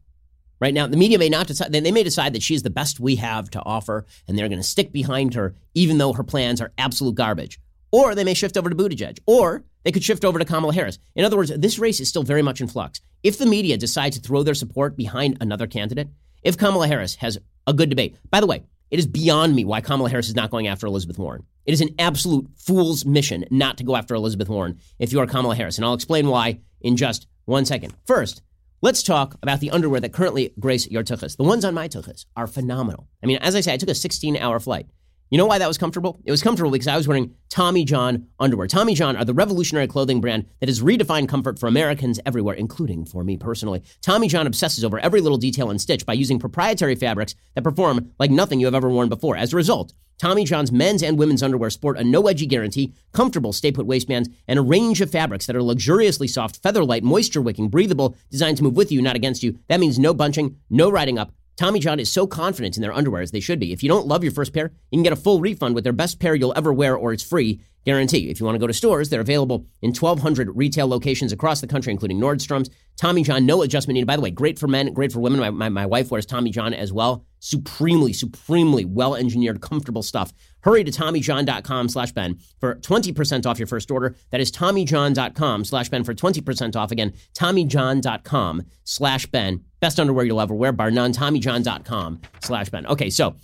[0.62, 3.16] Right now, the media may not decide, they may decide that she's the best we
[3.16, 6.72] have to offer, and they're going to stick behind her, even though her plans are
[6.78, 7.58] absolute garbage.
[7.90, 11.00] Or they may shift over to Buttigieg, or they could shift over to Kamala Harris.
[11.16, 13.00] In other words, this race is still very much in flux.
[13.24, 16.10] If the media decide to throw their support behind another candidate,
[16.44, 19.80] if Kamala Harris has a good debate, by the way, it is beyond me why
[19.80, 21.44] Kamala Harris is not going after Elizabeth Warren.
[21.66, 25.26] It is an absolute fool's mission not to go after Elizabeth Warren if you are
[25.26, 25.76] Kamala Harris.
[25.76, 27.94] And I'll explain why in just one second.
[28.06, 28.42] First,
[28.84, 31.36] Let's talk about the underwear that currently grace your tuchus.
[31.36, 33.06] The ones on my tuchus are phenomenal.
[33.22, 34.88] I mean, as I say, I took a 16 hour flight.
[35.30, 36.20] You know why that was comfortable?
[36.24, 38.66] It was comfortable because I was wearing Tommy John underwear.
[38.66, 43.04] Tommy John are the revolutionary clothing brand that has redefined comfort for Americans everywhere, including
[43.04, 43.84] for me personally.
[44.00, 48.10] Tommy John obsesses over every little detail and stitch by using proprietary fabrics that perform
[48.18, 49.36] like nothing you have ever worn before.
[49.36, 53.52] As a result, Tommy John's men's and women's underwear sport a no edgy guarantee, comfortable
[53.52, 57.42] stay put waistbands, and a range of fabrics that are luxuriously soft, feather light, moisture
[57.42, 59.58] wicking, breathable, designed to move with you, not against you.
[59.66, 63.20] That means no bunching, no riding up, Tommy John is so confident in their underwear
[63.20, 63.72] as they should be.
[63.72, 65.92] If you don't love your first pair, you can get a full refund with their
[65.92, 68.30] best pair you'll ever wear or it's free guarantee.
[68.30, 71.66] If you want to go to stores, they're available in 1,200 retail locations across the
[71.66, 72.70] country, including Nordstrom's.
[72.96, 74.06] Tommy John, no adjustment needed.
[74.06, 75.40] By the way, great for men, great for women.
[75.40, 77.24] My, my, my wife wears Tommy John as well.
[77.40, 80.32] Supremely, supremely well engineered, comfortable stuff.
[80.60, 84.14] Hurry to TommyJohn.com slash Ben for 20% off your first order.
[84.30, 86.92] That is TommyJohn.com slash Ben for 20% off.
[86.92, 89.64] Again, TommyJohn.com slash Ben.
[89.80, 91.12] Best underwear you'll ever wear, bar none.
[91.12, 92.86] TommyJohn.com slash Ben.
[92.86, 93.34] Okay, so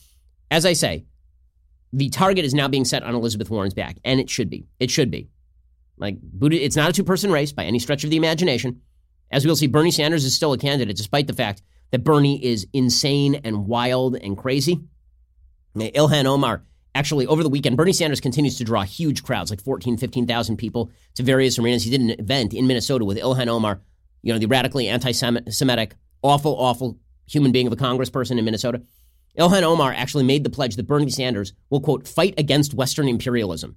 [0.51, 1.07] as I say,
[1.93, 4.67] the target is now being set on Elizabeth Warren's back, and it should be.
[4.79, 5.29] It should be.
[5.97, 8.81] Like, it's not a two person race by any stretch of the imagination.
[9.31, 12.67] As we'll see, Bernie Sanders is still a candidate, despite the fact that Bernie is
[12.73, 14.81] insane and wild and crazy.
[15.77, 19.97] Ilhan Omar, actually, over the weekend, Bernie Sanders continues to draw huge crowds, like 14,
[19.97, 21.85] 15,000 people to various arenas.
[21.85, 23.81] He did an event in Minnesota with Ilhan Omar,
[24.23, 28.83] you know, the radically anti Semitic, awful, awful human being of a congressperson in Minnesota.
[29.39, 33.77] Ilhan Omar actually made the pledge that Bernie Sanders will, quote, fight against Western imperialism.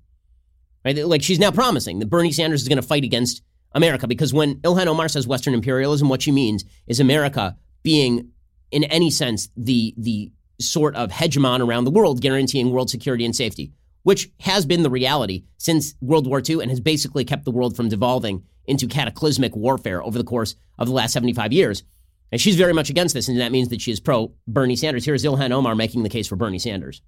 [0.83, 0.97] Right?
[1.05, 3.43] Like she's now promising that Bernie Sanders is going to fight against
[3.73, 8.31] America because when Ilhan Omar says Western imperialism, what she means is America being,
[8.71, 13.35] in any sense, the, the sort of hegemon around the world, guaranteeing world security and
[13.35, 13.71] safety,
[14.03, 17.75] which has been the reality since World War II and has basically kept the world
[17.75, 21.83] from devolving into cataclysmic warfare over the course of the last 75 years.
[22.31, 25.03] And she's very much against this, and that means that she is pro Bernie Sanders.
[25.03, 27.01] Here's Ilhan Omar making the case for Bernie Sanders.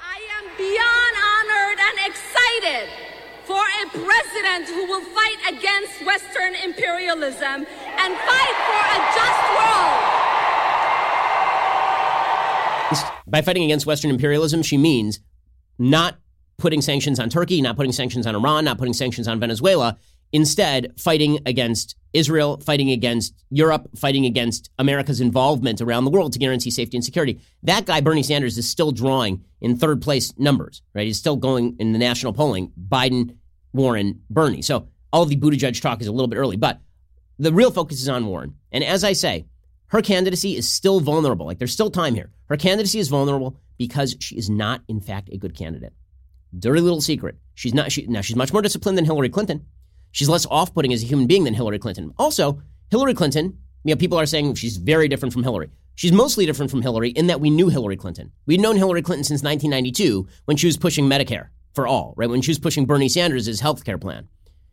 [0.00, 2.88] I am beyond honored and excited
[3.44, 10.16] for a president who will fight against Western imperialism and fight for a just world.
[13.28, 15.20] By fighting against Western imperialism, she means
[15.78, 16.18] not
[16.56, 19.98] putting sanctions on Turkey, not putting sanctions on Iran, not putting sanctions on Venezuela,
[20.32, 26.38] Instead, fighting against Israel, fighting against Europe, fighting against America's involvement around the world to
[26.38, 27.40] guarantee safety and security.
[27.62, 31.06] That guy, Bernie Sanders, is still drawing in third place numbers, right?
[31.06, 33.36] He's still going in the national polling Biden,
[33.72, 34.62] Warren, Bernie.
[34.62, 36.80] So all of the Buttigieg talk is a little bit early, but
[37.38, 38.54] the real focus is on Warren.
[38.72, 39.46] And as I say,
[39.88, 41.46] her candidacy is still vulnerable.
[41.46, 42.30] Like there's still time here.
[42.48, 45.92] Her candidacy is vulnerable because she is not, in fact, a good candidate.
[46.58, 47.36] Dirty little secret.
[47.54, 47.92] She's not.
[47.92, 49.66] She, now she's much more disciplined than Hillary Clinton.
[50.16, 52.10] She's less off putting as a human being than Hillary Clinton.
[52.16, 55.68] Also, Hillary Clinton, you know, people are saying she's very different from Hillary.
[55.94, 58.32] She's mostly different from Hillary in that we knew Hillary Clinton.
[58.46, 62.30] We'd known Hillary Clinton since 1992 when she was pushing Medicare for all, right?
[62.30, 64.26] When she was pushing Bernie Sanders' health care plan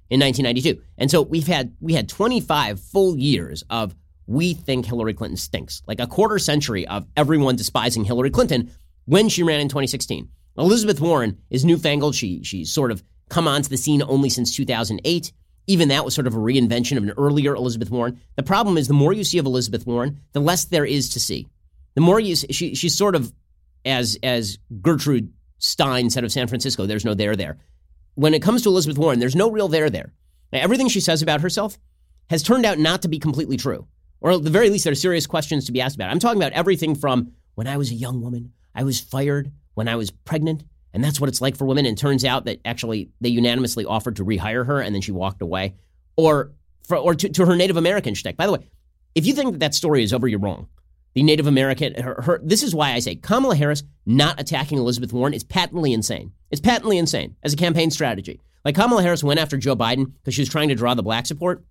[0.09, 0.81] in 1992.
[0.97, 3.93] And so we've had we had 25 full years of
[4.27, 5.83] we think Hillary Clinton stinks.
[5.85, 8.71] Like a quarter century of everyone despising Hillary Clinton
[9.03, 10.29] when she ran in 2016.
[10.57, 12.15] Elizabeth Warren is newfangled.
[12.15, 15.31] She she's sort of come onto the scene only since 2008.
[15.65, 18.19] Even that was sort of a reinvention of an earlier Elizabeth Warren.
[18.35, 21.19] The problem is the more you see of Elizabeth Warren, the less there is to
[21.19, 21.47] see.
[21.95, 23.31] The more you she she's sort of
[23.85, 27.57] as as Gertrude Stein said of San Francisco, there's no there there.
[28.15, 30.13] When it comes to Elizabeth Warren, there's no real there there.
[30.51, 31.79] Now, everything she says about herself
[32.29, 33.87] has turned out not to be completely true.
[34.21, 36.09] Or at the very least, there are serious questions to be asked about.
[36.09, 39.87] I'm talking about everything from when I was a young woman, I was fired when
[39.87, 41.85] I was pregnant, and that's what it's like for women.
[41.85, 45.41] And turns out that actually they unanimously offered to rehire her and then she walked
[45.41, 45.75] away.
[46.15, 46.51] Or,
[46.87, 48.37] for, or to, to her Native American shtick.
[48.37, 48.69] By the way,
[49.15, 50.67] if you think that that story is over, you're wrong.
[51.15, 55.13] The Native American, her, her, this is why I say Kamala Harris not attacking Elizabeth
[55.13, 56.33] Warren is patently insane.
[56.51, 58.41] It's patently insane as a campaign strategy.
[58.65, 61.25] Like Kamala Harris went after Joe Biden because she was trying to draw the black
[61.25, 61.63] support.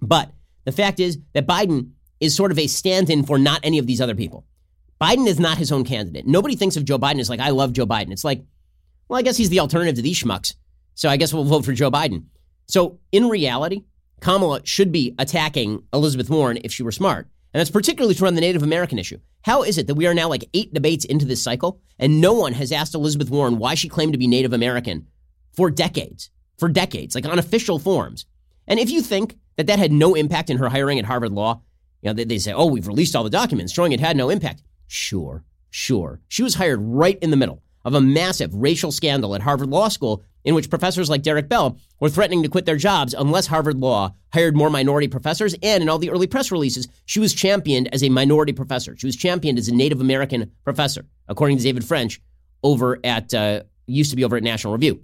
[0.00, 0.30] But
[0.64, 3.86] the fact is that Biden is sort of a stand in for not any of
[3.86, 4.44] these other people.
[5.00, 6.26] Biden is not his own candidate.
[6.26, 8.12] Nobody thinks of Joe Biden as like, I love Joe Biden.
[8.12, 8.44] It's like,
[9.08, 10.54] well, I guess he's the alternative to these schmucks.
[10.94, 12.24] So I guess we'll vote for Joe Biden.
[12.66, 13.84] So in reality,
[14.20, 17.28] Kamala should be attacking Elizabeth Warren if she were smart.
[17.52, 19.18] And that's particularly true on the Native American issue.
[19.42, 22.34] How is it that we are now like eight debates into this cycle and no
[22.34, 25.06] one has asked Elizabeth Warren why she claimed to be Native American
[25.52, 26.30] for decades?
[26.58, 28.26] For decades, like on official forms.
[28.68, 31.62] And if you think that that had no impact in her hiring at Harvard Law,
[32.02, 34.28] you know, they, they say, oh, we've released all the documents showing it had no
[34.28, 34.62] impact.
[34.92, 36.20] Sure, sure.
[36.26, 39.86] She was hired right in the middle of a massive racial scandal at Harvard Law
[39.86, 43.78] School in which professors like Derek Bell were threatening to quit their jobs unless Harvard
[43.78, 45.54] Law hired more minority professors.
[45.62, 48.96] And in all the early press releases, she was championed as a minority professor.
[48.96, 52.20] She was championed as a Native American professor, according to David French,
[52.64, 55.02] over at, uh, used to be over at National Review.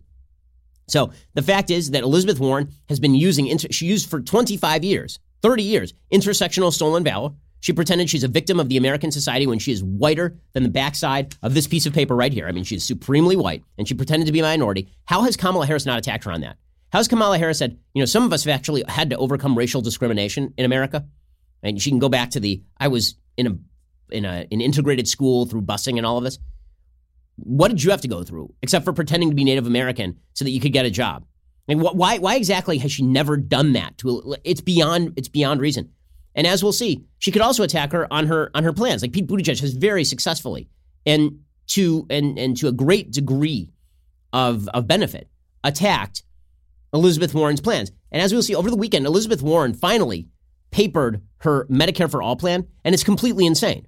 [0.88, 5.20] So the fact is that Elizabeth Warren has been using, she used for 25 years,
[5.42, 7.30] 30 years, intersectional stolen valor.
[7.60, 10.68] She pretended she's a victim of the American society when she is whiter than the
[10.68, 12.46] backside of this piece of paper right here.
[12.46, 14.88] I mean, she's supremely white, and she pretended to be a minority.
[15.04, 16.58] How has Kamala Harris not attacked her on that?
[16.92, 19.80] How's Kamala Harris said, you know, some of us have actually had to overcome racial
[19.80, 21.06] discrimination in America?
[21.62, 23.58] And she can go back to the, I was in a
[24.10, 26.38] in a, an integrated school through busing and all of this.
[27.36, 30.44] What did you have to go through, except for pretending to be Native American so
[30.44, 31.26] that you could get a job?
[31.68, 33.98] Wh- why, why exactly has she never done that?
[33.98, 35.92] To it's beyond, it's beyond reason.
[36.36, 39.02] And as we'll see, she could also attack her on her on her plans.
[39.02, 40.68] Like Pete Buttigieg has very successfully
[41.04, 43.70] and to and and to a great degree
[44.32, 45.28] of of benefit
[45.64, 46.22] attacked
[46.92, 47.90] Elizabeth Warren's plans.
[48.12, 50.28] And as we'll see over the weekend, Elizabeth Warren finally
[50.70, 53.86] papered her Medicare for All plan, and it's completely insane.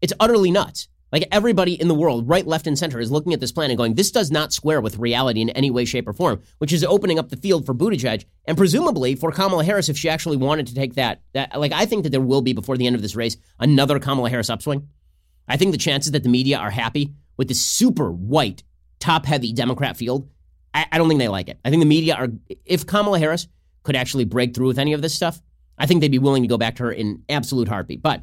[0.00, 0.88] It's utterly nuts.
[1.12, 3.78] Like everybody in the world, right, left, and center, is looking at this plan and
[3.78, 6.82] going, this does not square with reality in any way, shape, or form, which is
[6.84, 10.66] opening up the field for Buttigieg and presumably for Kamala Harris if she actually wanted
[10.66, 11.22] to take that.
[11.32, 14.00] that like, I think that there will be, before the end of this race, another
[14.00, 14.88] Kamala Harris upswing.
[15.46, 18.64] I think the chances that the media are happy with this super white,
[18.98, 20.28] top heavy Democrat field,
[20.72, 21.58] I, I don't think they like it.
[21.64, 22.28] I think the media are,
[22.64, 23.46] if Kamala Harris
[23.84, 25.40] could actually break through with any of this stuff,
[25.78, 28.02] I think they'd be willing to go back to her in absolute heartbeat.
[28.02, 28.22] But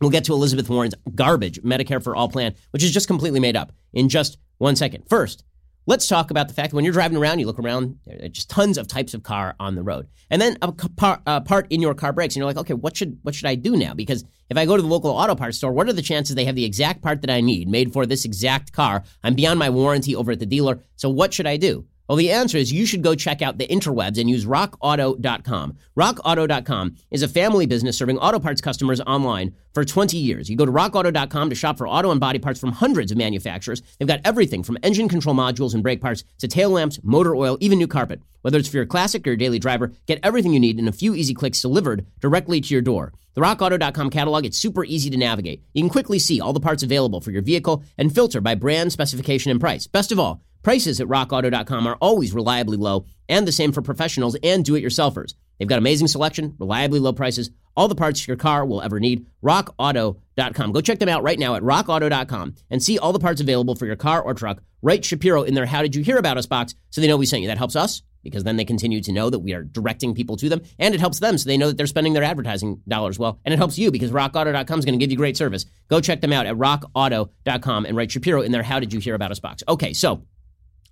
[0.00, 3.56] we'll get to Elizabeth Warren's garbage Medicare for All plan, which is just completely made
[3.56, 5.04] up, in just one second.
[5.08, 5.44] First,
[5.86, 8.28] let's talk about the fact that when you're driving around, you look around, there are
[8.28, 11.66] just tons of types of car on the road, and then a part, a part
[11.70, 13.94] in your car breaks, and you're like, okay, what should what should I do now?
[13.94, 16.44] Because if I go to the local auto parts store, what are the chances they
[16.44, 19.02] have the exact part that I need made for this exact car?
[19.22, 21.86] I'm beyond my warranty over at the dealer, so what should I do?
[22.08, 25.76] Well, the answer is you should go check out the interwebs and use rockauto.com.
[25.98, 30.48] Rockauto.com is a family business serving auto parts customers online for 20 years.
[30.48, 33.82] You go to rockauto.com to shop for auto and body parts from hundreds of manufacturers.
[33.98, 37.58] They've got everything from engine control modules and brake parts to tail lamps, motor oil,
[37.60, 38.22] even new carpet.
[38.42, 40.92] Whether it's for your classic or your daily driver, get everything you need in a
[40.92, 43.12] few easy clicks delivered directly to your door.
[43.34, 45.62] The rockauto.com catalog, it's super easy to navigate.
[45.74, 48.92] You can quickly see all the parts available for your vehicle and filter by brand,
[48.92, 49.86] specification, and price.
[49.86, 54.36] Best of all, Prices at rockauto.com are always reliably low, and the same for professionals
[54.42, 55.34] and do it yourselfers.
[55.60, 59.26] They've got amazing selection, reliably low prices, all the parts your car will ever need.
[59.44, 60.72] RockAuto.com.
[60.72, 63.86] Go check them out right now at RockAuto.com and see all the parts available for
[63.86, 64.60] your car or truck.
[64.82, 67.26] Write Shapiro in their How Did You Hear About Us box so they know we
[67.26, 67.48] sent you.
[67.48, 70.48] That helps us because then they continue to know that we are directing people to
[70.48, 73.38] them, and it helps them so they know that they're spending their advertising dollars well.
[73.44, 75.64] And it helps you because RockAuto.com is going to give you great service.
[75.88, 79.14] Go check them out at RockAuto.com and write Shapiro in their How Did You Hear
[79.14, 79.62] About Us box.
[79.68, 80.24] Okay, so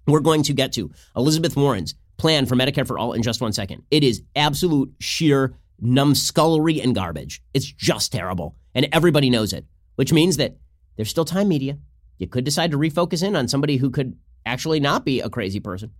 [0.07, 3.53] we're going to get to Elizabeth Warren's plan for Medicare for All in just one
[3.53, 3.83] second.
[3.91, 7.43] It is absolute sheer numbskullery and garbage.
[7.53, 8.57] It's just terrible.
[8.75, 10.57] And everybody knows it, which means that
[10.97, 11.79] there's still time, media.
[12.19, 15.61] You could decide to refocus in on somebody who could actually not be a crazy
[15.61, 15.91] person.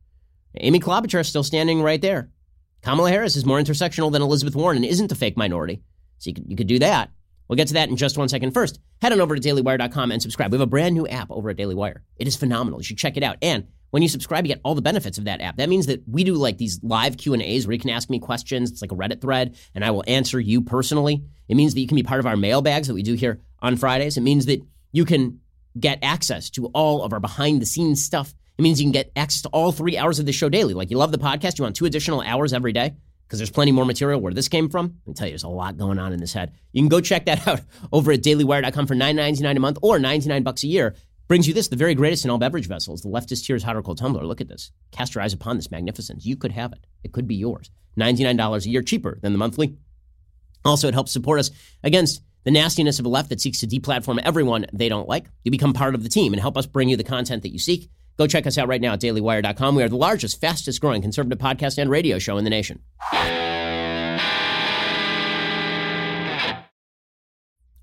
[0.57, 2.31] Amy Klobuchar is still standing right there.
[2.83, 5.83] Kamala Harris is more intersectional than Elizabeth Warren and isn't a fake minority.
[6.19, 7.11] So you could, you could do that.
[7.49, 8.53] We'll get to that in just one second.
[8.53, 10.53] First, head on over to dailywire.com and subscribe.
[10.53, 12.03] We have a brand new app over at Daily Wire.
[12.17, 12.81] It is phenomenal.
[12.81, 13.37] You should check it out.
[13.43, 15.57] And when you subscribe, you get all the benefits of that app.
[15.57, 18.11] That means that we do like these live Q and A's where you can ask
[18.11, 18.73] me questions.
[18.73, 21.23] It's like a Reddit thread, and I will answer you personally.
[21.47, 23.77] It means that you can be part of our mailbags that we do here on
[23.77, 24.17] Fridays.
[24.17, 25.39] It means that you can
[25.79, 28.35] get access to all of our behind the scenes stuff.
[28.59, 30.75] It means you can get access to all three hours of the show daily.
[30.75, 32.97] Like you love the podcast, you want two additional hours every day
[33.29, 34.87] because there's plenty more material where this came from.
[34.87, 36.53] Let me tell you, there's a lot going on in this head.
[36.73, 37.61] You can go check that out
[37.93, 40.97] over at dailywire.com for $9.99 a month or 99 bucks a year
[41.29, 43.83] brings you this the very greatest in all beverage vessels, the leftist tears hot or
[43.83, 44.25] cold tumbler.
[44.25, 44.71] Look at this.
[44.91, 46.27] Cast your eyes upon this magnificence.
[46.27, 46.87] You could have it.
[47.03, 47.71] It could be yours.
[47.99, 49.77] $99 a year cheaper than the monthly.
[50.65, 51.51] Also, it helps support us
[51.83, 55.27] against the nastiness of a left that seeks to deplatform everyone they don't like.
[55.45, 57.59] You become part of the team and help us bring you the content that you
[57.59, 57.91] seek.
[58.17, 59.75] Go check us out right now at dailywire.com.
[59.75, 62.81] We are the largest, fastest growing conservative podcast and radio show in the nation.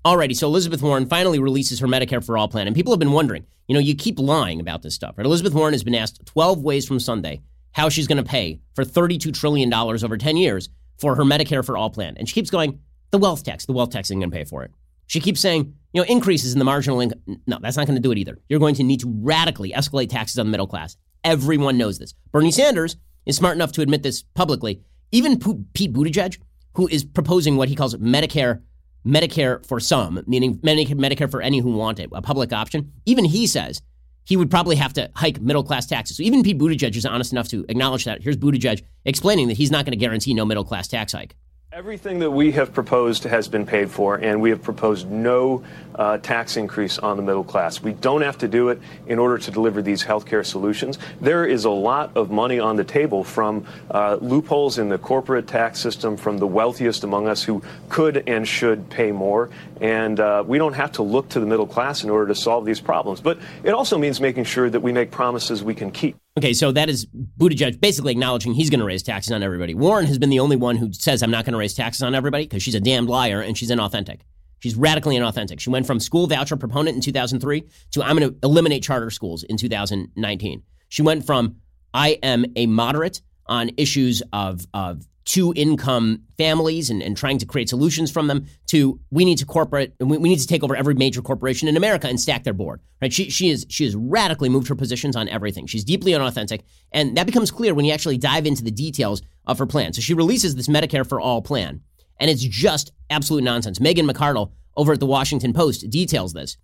[0.04, 3.12] Alrighty, so Elizabeth Warren finally releases her Medicare for All plan, and people have been
[3.12, 5.24] wondering, you know, you keep lying about this stuff, right?
[5.24, 8.84] Elizabeth Warren has been asked 12 ways from Sunday how she's going to pay for
[8.84, 12.16] $32 trillion over 10 years for her Medicare for All plan.
[12.16, 12.80] And she keeps going,
[13.12, 14.72] the wealth tax, the wealth tax isn't going to pay for it.
[15.06, 17.20] She keeps saying, you know, increases in the marginal income.
[17.46, 18.38] No, that's not going to do it either.
[18.48, 20.96] You're going to need to radically escalate taxes on the middle class.
[21.22, 22.12] Everyone knows this.
[22.32, 24.82] Bernie Sanders is smart enough to admit this publicly.
[25.12, 25.38] Even
[25.74, 26.38] Pete Buttigieg,
[26.74, 28.62] who is proposing what he calls Medicare
[29.06, 33.46] Medicare for some, meaning Medicare for any who want it, a public option, even he
[33.46, 33.82] says
[34.24, 36.16] he would probably have to hike middle class taxes.
[36.16, 38.22] So even Pete Buttigieg is honest enough to acknowledge that.
[38.22, 41.34] Here's Buttigieg explaining that he's not going to guarantee no middle class tax hike.
[41.74, 45.64] Everything that we have proposed has been paid for, and we have proposed no
[45.94, 47.82] uh, tax increase on the middle class.
[47.82, 50.98] We don't have to do it in order to deliver these healthcare solutions.
[51.22, 55.46] There is a lot of money on the table from uh, loopholes in the corporate
[55.46, 59.48] tax system, from the wealthiest among us who could and should pay more.
[59.80, 62.66] And uh, we don't have to look to the middle class in order to solve
[62.66, 63.22] these problems.
[63.22, 66.16] But it also means making sure that we make promises we can keep.
[66.38, 69.74] Okay, so that is Buttigieg basically acknowledging he's going to raise taxes on everybody.
[69.74, 72.14] Warren has been the only one who says, I'm not going to raise taxes on
[72.14, 74.20] everybody because she's a damned liar and she's inauthentic.
[74.60, 75.60] She's radically inauthentic.
[75.60, 79.42] She went from school voucher proponent in 2003 to I'm going to eliminate charter schools
[79.42, 80.62] in 2019.
[80.88, 81.56] She went from
[81.92, 87.46] I am a moderate on issues of, of two income families and, and trying to
[87.46, 90.74] create solutions from them to we need to corporate we, we need to take over
[90.74, 92.80] every major corporation in America and stack their board.
[93.00, 93.12] Right?
[93.12, 95.66] She she is she has radically moved her positions on everything.
[95.66, 99.58] She's deeply unauthentic, and that becomes clear when you actually dive into the details of
[99.58, 99.92] her plan.
[99.92, 101.80] So she releases this Medicare for all plan,
[102.18, 103.80] and it's just absolute nonsense.
[103.80, 106.56] Megan McArdle over at the Washington Post details this.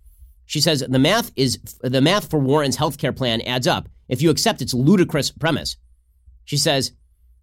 [0.45, 4.21] She says the math is the math for Warren's health care plan adds up if
[4.21, 5.77] you accept its ludicrous premise.
[6.43, 6.91] She says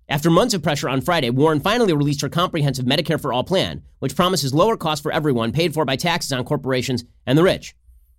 [0.08, 3.82] after months of pressure on Friday, Warren finally released her comprehensive Medicare for All plan,
[3.98, 7.74] which promises lower costs for everyone paid for by taxes on corporations and the rich.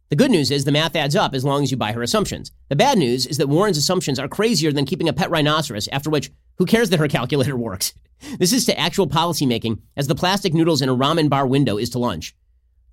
[0.09, 2.51] The good news is the math adds up as long as you buy her assumptions.
[2.67, 6.09] The bad news is that Warren's assumptions are crazier than keeping a pet rhinoceros, after
[6.09, 7.93] which, who cares that her calculator works?
[8.37, 11.89] This is to actual policymaking as the plastic noodles in a ramen bar window is
[11.91, 12.35] to lunch.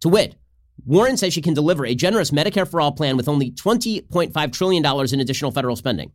[0.00, 0.36] To wit,
[0.86, 4.84] Warren says she can deliver a generous Medicare for All plan with only $20.5 trillion
[5.12, 6.12] in additional federal spending.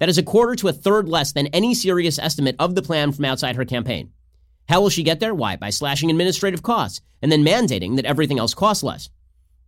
[0.00, 3.12] That is a quarter to a third less than any serious estimate of the plan
[3.12, 4.10] from outside her campaign.
[4.68, 5.34] How will she get there?
[5.34, 5.56] Why?
[5.56, 9.10] By slashing administrative costs and then mandating that everything else costs less.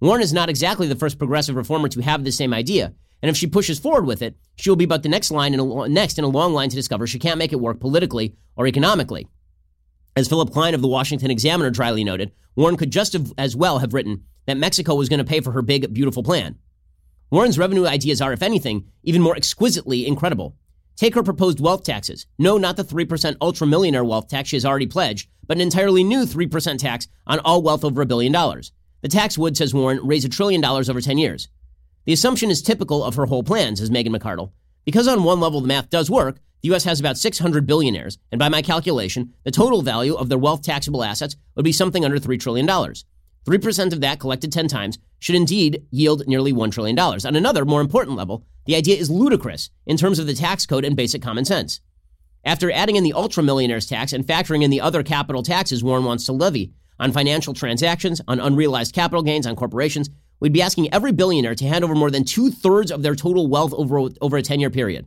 [0.00, 3.36] Warren is not exactly the first progressive reformer to have the same idea, and if
[3.36, 6.18] she pushes forward with it, she will be but the next line in a, next
[6.18, 9.28] in a long line to discover she can't make it work politically or economically.
[10.16, 13.94] As Philip Klein of the Washington Examiner dryly noted, Warren could just as well have
[13.94, 16.58] written that Mexico was going to pay for her big, beautiful plan.
[17.32, 20.54] Warren's revenue ideas are, if anything, even more exquisitely incredible.
[20.96, 22.26] Take her proposed wealth taxes.
[22.38, 26.04] No, not the 3% ultra millionaire wealth tax she has already pledged, but an entirely
[26.04, 28.72] new 3% tax on all wealth over a billion dollars.
[29.00, 31.48] The tax would, says Warren, raise a trillion dollars over 10 years.
[32.04, 34.52] The assumption is typical of her whole plan, says Megan McArdle.
[34.84, 36.84] Because on one level the math does work, the U.S.
[36.84, 41.02] has about 600 billionaires, and by my calculation, the total value of their wealth taxable
[41.02, 42.66] assets would be something under $3 trillion.
[43.46, 46.98] 3% of that collected 10 times should indeed yield nearly $1 trillion.
[46.98, 50.84] On another, more important level, the idea is ludicrous in terms of the tax code
[50.84, 51.80] and basic common sense.
[52.44, 56.04] After adding in the ultra millionaires tax and factoring in the other capital taxes Warren
[56.04, 60.92] wants to levy on financial transactions, on unrealized capital gains, on corporations, we'd be asking
[60.92, 64.36] every billionaire to hand over more than two thirds of their total wealth over, over
[64.36, 65.06] a 10 year period.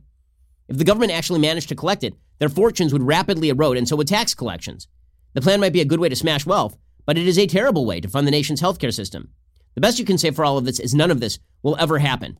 [0.68, 3.96] If the government actually managed to collect it, their fortunes would rapidly erode, and so
[3.96, 4.88] would tax collections.
[5.34, 6.76] The plan might be a good way to smash wealth,
[7.06, 9.30] but it is a terrible way to fund the nation's healthcare system.
[9.74, 11.98] The best you can say for all of this is none of this will ever
[11.98, 12.38] happen.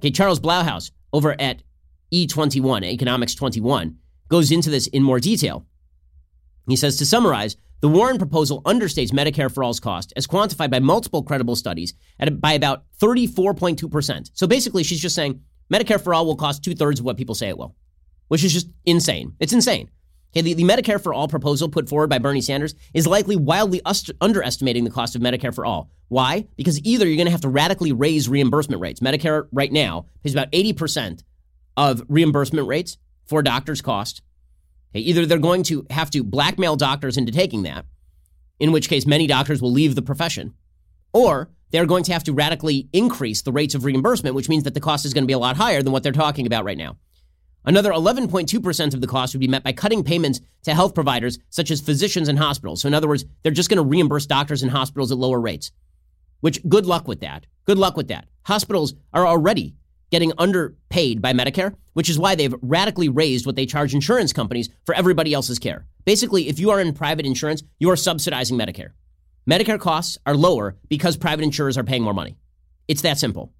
[0.00, 1.62] Okay, Charles Blahous over at
[2.12, 3.96] E21, Economics 21,
[4.28, 5.66] goes into this in more detail.
[6.68, 10.78] He says to summarize, the Warren proposal understates Medicare for All's cost, as quantified by
[10.78, 14.30] multiple credible studies, at by about 34.2%.
[14.34, 15.40] So basically, she's just saying
[15.72, 17.74] Medicare for All will cost two thirds of what people say it will,
[18.28, 19.34] which is just insane.
[19.40, 19.90] It's insane.
[20.34, 23.82] Okay, the, the Medicare for All proposal put forward by Bernie Sanders is likely wildly
[23.84, 25.90] ust- underestimating the cost of Medicare for All.
[26.08, 26.46] Why?
[26.56, 29.00] Because either you're going to have to radically raise reimbursement rates.
[29.00, 31.22] Medicare right now pays about 80%
[31.76, 34.22] of reimbursement rates for doctors' cost.
[34.94, 37.84] Okay, either they're going to have to blackmail doctors into taking that,
[38.58, 40.54] in which case many doctors will leave the profession,
[41.12, 44.74] or they're going to have to radically increase the rates of reimbursement, which means that
[44.74, 46.78] the cost is going to be a lot higher than what they're talking about right
[46.78, 46.96] now.
[47.64, 51.70] Another 11.2% of the cost would be met by cutting payments to health providers such
[51.70, 52.80] as physicians and hospitals.
[52.80, 55.70] So, in other words, they're just going to reimburse doctors and hospitals at lower rates,
[56.40, 57.46] which good luck with that.
[57.64, 58.26] Good luck with that.
[58.44, 59.76] Hospitals are already
[60.10, 64.68] getting underpaid by Medicare, which is why they've radically raised what they charge insurance companies
[64.84, 65.86] for everybody else's care.
[66.04, 68.90] Basically, if you are in private insurance, you are subsidizing Medicare.
[69.48, 72.36] Medicare costs are lower because private insurers are paying more money.
[72.88, 73.52] It's that simple.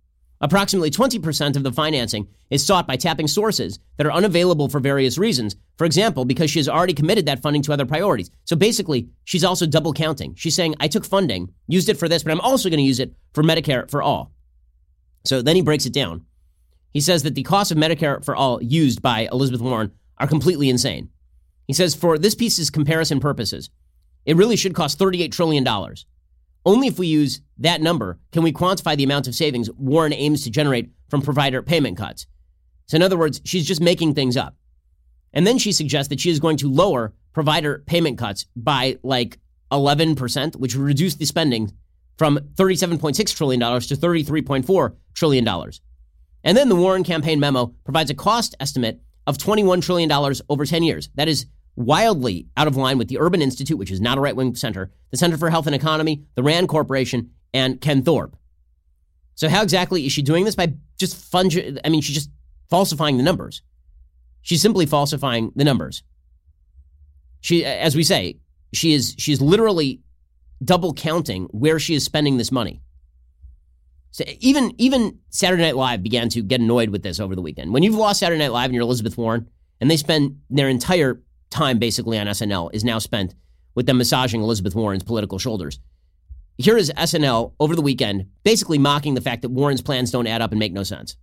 [0.42, 5.16] Approximately 20% of the financing is sought by tapping sources that are unavailable for various
[5.16, 5.54] reasons.
[5.78, 8.28] For example, because she has already committed that funding to other priorities.
[8.44, 10.34] So basically, she's also double counting.
[10.34, 12.98] She's saying, I took funding, used it for this, but I'm also going to use
[12.98, 14.32] it for Medicare for all.
[15.24, 16.26] So then he breaks it down.
[16.92, 20.68] He says that the cost of Medicare for all used by Elizabeth Warren are completely
[20.68, 21.08] insane.
[21.68, 23.70] He says, for this piece's comparison purposes,
[24.26, 25.64] it really should cost $38 trillion.
[26.64, 30.44] Only if we use that number can we quantify the amount of savings Warren aims
[30.44, 32.26] to generate from provider payment cuts.
[32.86, 34.56] So, in other words, she's just making things up.
[35.32, 39.38] And then she suggests that she is going to lower provider payment cuts by like
[39.70, 41.72] 11%, which would reduce the spending
[42.18, 45.48] from $37.6 trillion to $33.4 trillion.
[46.44, 50.10] And then the Warren campaign memo provides a cost estimate of $21 trillion
[50.48, 51.08] over 10 years.
[51.14, 51.46] That is
[51.76, 54.90] wildly out of line with the Urban Institute, which is not a right wing center,
[55.10, 58.36] the Center for Health and Economy, the RAND Corporation, and Ken Thorpe.
[59.34, 60.54] So, how exactly is she doing this?
[60.54, 62.30] By just fungi- I mean, she's just
[62.70, 63.62] falsifying the numbers.
[64.42, 66.02] She's simply falsifying the numbers.
[67.40, 68.38] She, as we say,
[68.72, 70.00] she is she's literally
[70.64, 72.82] double counting where she is spending this money.
[74.10, 77.72] So even even Saturday Night Live began to get annoyed with this over the weekend.
[77.72, 79.48] When you've lost Saturday Night Live and you're Elizabeth Warren,
[79.80, 83.34] and they spend their entire time basically on SNL is now spent
[83.74, 85.78] with them massaging Elizabeth Warren's political shoulders.
[86.58, 90.42] Here is SNL over the weekend basically mocking the fact that Warren's plans don't add
[90.42, 91.16] up and make no sense.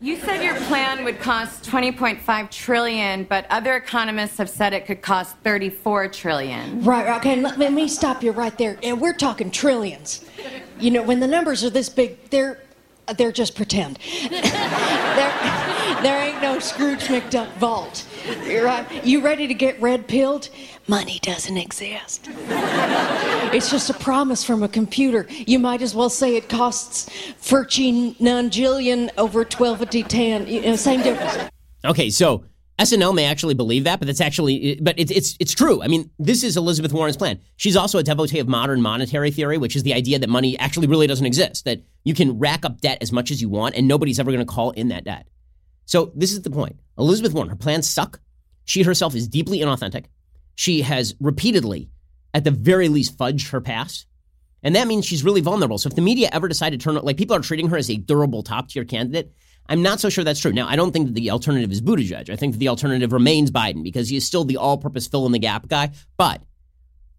[0.00, 5.02] You said your plan would cost 20.5 trillion, but other economists have said it could
[5.02, 6.84] cost 34 trillion.
[6.84, 8.78] Right, okay, let, let me stop you right there.
[8.84, 10.24] And we're talking trillions.
[10.78, 12.62] You know, when the numbers are this big, they're
[13.16, 13.98] they're just pretend.
[14.30, 15.32] there,
[16.02, 18.06] there ain't no Scrooge McDuck vault.
[18.46, 18.86] You're.
[19.04, 20.50] You ready to get red pilled?
[20.86, 22.28] Money doesn't exist.
[23.52, 25.26] it's just a promise from a computer.
[25.28, 27.04] You might as well say it costs
[27.40, 30.48] 13 nonjillion over 12 a d10.
[30.48, 31.50] You know, same difference.
[31.84, 32.44] Okay, so
[32.78, 35.82] SNL may actually believe that, but that's actually, but it's it's it's true.
[35.82, 37.40] I mean, this is Elizabeth Warren's plan.
[37.56, 40.86] She's also a devotee of modern monetary theory, which is the idea that money actually
[40.86, 41.64] really doesn't exist.
[41.64, 44.46] That you can rack up debt as much as you want, and nobody's ever going
[44.46, 45.26] to call in that debt.
[45.86, 46.76] So this is the point.
[46.96, 48.20] Elizabeth Warren, her plans suck.
[48.64, 50.04] She herself is deeply inauthentic.
[50.54, 51.90] She has repeatedly,
[52.34, 54.06] at the very least, fudged her past.
[54.62, 55.78] And that means she's really vulnerable.
[55.78, 57.96] So if the media ever decide to turn, like people are treating her as a
[57.96, 59.32] durable top tier candidate,
[59.68, 60.52] I'm not so sure that's true.
[60.52, 62.30] Now, I don't think that the alternative is Buttigieg.
[62.30, 65.26] I think that the alternative remains Biden because he is still the all purpose fill
[65.26, 65.90] in the gap guy.
[66.16, 66.42] But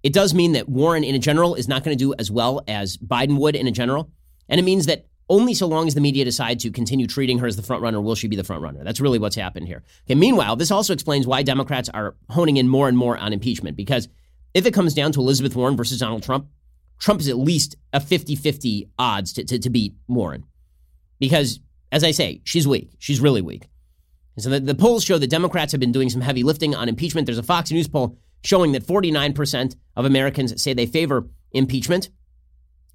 [0.02, 2.64] it does mean that Warren, in a general, is not going to do as well
[2.68, 4.12] as Biden would in a general.
[4.48, 7.46] And it means that only so long as the media decide to continue treating her
[7.46, 8.84] as the front runner will she be the front runner.
[8.84, 9.84] That's really what's happened here.
[10.08, 13.78] Okay, meanwhile, this also explains why Democrats are honing in more and more on impeachment
[13.78, 14.08] because
[14.56, 16.48] if it comes down to Elizabeth Warren versus Donald Trump,
[17.00, 20.44] Trump is at least a 50 50 odds to, to, to, beat Warren.
[21.20, 21.60] Because,
[21.92, 22.92] as I say, she's weak.
[23.00, 23.68] She's really weak.
[24.36, 26.88] And so the, the polls show that Democrats have been doing some heavy lifting on
[26.88, 27.26] impeachment.
[27.26, 32.10] There's a Fox News poll showing that 49% of Americans say they favor impeachment.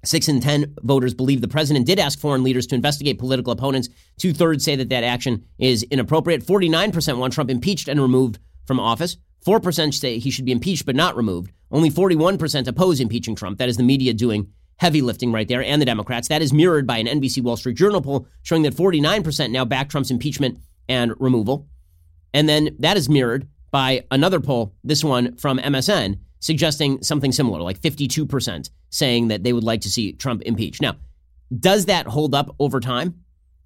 [0.03, 3.89] Six in 10 voters believe the president did ask foreign leaders to investigate political opponents.
[4.17, 6.45] Two thirds say that that action is inappropriate.
[6.45, 9.17] 49% want Trump impeached and removed from office.
[9.45, 11.51] 4% say he should be impeached but not removed.
[11.71, 13.57] Only 41% oppose impeaching Trump.
[13.57, 16.27] That is the media doing heavy lifting right there, and the Democrats.
[16.27, 19.89] That is mirrored by an NBC Wall Street Journal poll showing that 49% now back
[19.89, 21.67] Trump's impeachment and removal.
[22.33, 27.61] And then that is mirrored by another poll, this one from MSN, suggesting something similar,
[27.61, 30.81] like 52% saying that they would like to see Trump impeached.
[30.81, 30.95] Now,
[31.57, 33.23] does that hold up over time?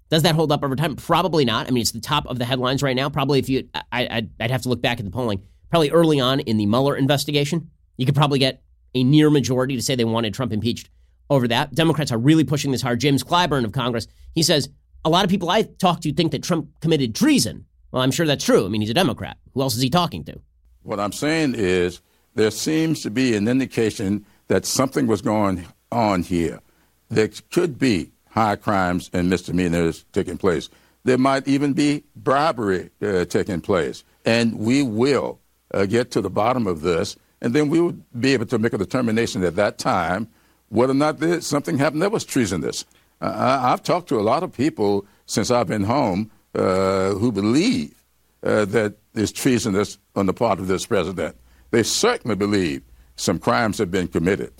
[0.08, 0.96] Does that hold up over time?
[0.96, 1.68] Probably not.
[1.68, 3.08] I mean, it's the top of the headlines right now.
[3.08, 5.42] Probably if you, I, would have to look back at the polling.
[5.70, 8.62] Probably early on in the Mueller investigation, you could probably get
[8.94, 10.90] a near majority to say they wanted Trump impeached
[11.30, 11.74] over that.
[11.74, 13.00] Democrats are really pushing this hard.
[13.00, 14.68] James Clyburn of Congress, he says,
[15.04, 17.64] a lot of people I talk to think that Trump committed treason.
[17.92, 18.66] Well, I'm sure that's true.
[18.66, 19.38] I mean, he's a Democrat.
[19.54, 20.38] Who else is he talking to?
[20.82, 22.00] What I'm saying is
[22.34, 26.60] there seems to be an indication that something was going on here.
[27.08, 30.68] There could be high crimes and misdemeanors taking place.
[31.04, 34.04] There might even be bribery uh, taking place.
[34.24, 35.40] And we will
[35.72, 38.72] uh, get to the bottom of this, and then we will be able to make
[38.72, 40.28] a determination at that time
[40.70, 42.84] whether or not there, something happened that was treasonous.
[43.20, 48.02] I've talked to a lot of people since I've been home uh, who believe
[48.42, 51.36] uh, that there's treasonous on the part of this president.
[51.70, 52.82] They certainly believe
[53.16, 54.52] some crimes have been committed.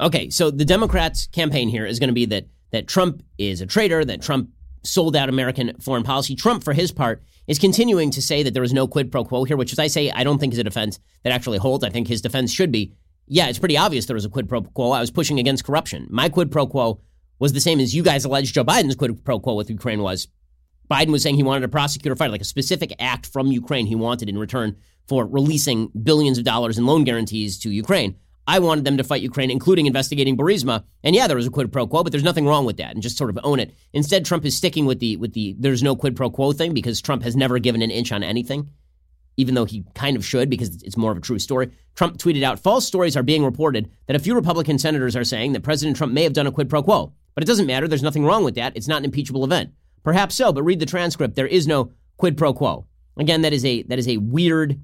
[0.00, 3.66] Okay, so the Democrats' campaign here is going to be that that Trump is a
[3.66, 4.50] traitor, that Trump
[4.82, 6.34] sold out American foreign policy.
[6.34, 9.44] Trump, for his part, is continuing to say that there was no quid pro quo
[9.44, 11.84] here, which, as I say, I don't think is a defense that actually holds.
[11.84, 12.92] I think his defense should be,
[13.26, 14.90] yeah, it's pretty obvious there was a quid pro quo.
[14.90, 16.06] I was pushing against corruption.
[16.10, 17.00] My quid pro quo
[17.38, 20.28] was the same as you guys alleged Joe Biden's quid pro quo with Ukraine was.
[20.90, 23.94] Biden was saying he wanted a prosecutor fight, like a specific act from Ukraine he
[23.94, 24.76] wanted in return
[25.08, 28.16] for releasing billions of dollars in loan guarantees to Ukraine.
[28.46, 30.84] I wanted them to fight Ukraine, including investigating Burisma.
[31.02, 33.02] And yeah, there was a quid pro quo, but there's nothing wrong with that, and
[33.02, 33.74] just sort of own it.
[33.94, 37.00] Instead, Trump is sticking with the with the there's no quid pro quo thing because
[37.00, 38.68] Trump has never given an inch on anything,
[39.36, 41.70] even though he kind of should because it's more of a true story.
[41.94, 45.52] Trump tweeted out, "False stories are being reported that a few Republican senators are saying
[45.52, 47.86] that President Trump may have done a quid pro quo, but it doesn't matter.
[47.88, 48.76] There's nothing wrong with that.
[48.76, 49.70] It's not an impeachable event.
[50.02, 51.34] Perhaps so, but read the transcript.
[51.34, 52.86] There is no quid pro quo.
[53.16, 54.80] Again, that is a that is a weird."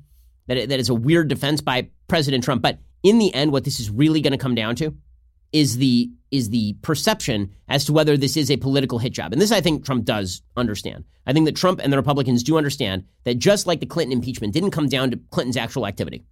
[0.51, 2.61] that, that is a weird defense by President Trump.
[2.61, 4.95] But in the end, what this is really going to come down to
[5.53, 9.33] is the is the perception as to whether this is a political hit job.
[9.33, 11.05] And this I think Trump does understand.
[11.27, 14.53] I think that Trump and the Republicans do understand that just like the Clinton impeachment
[14.53, 16.25] didn't come down to Clinton's actual activity,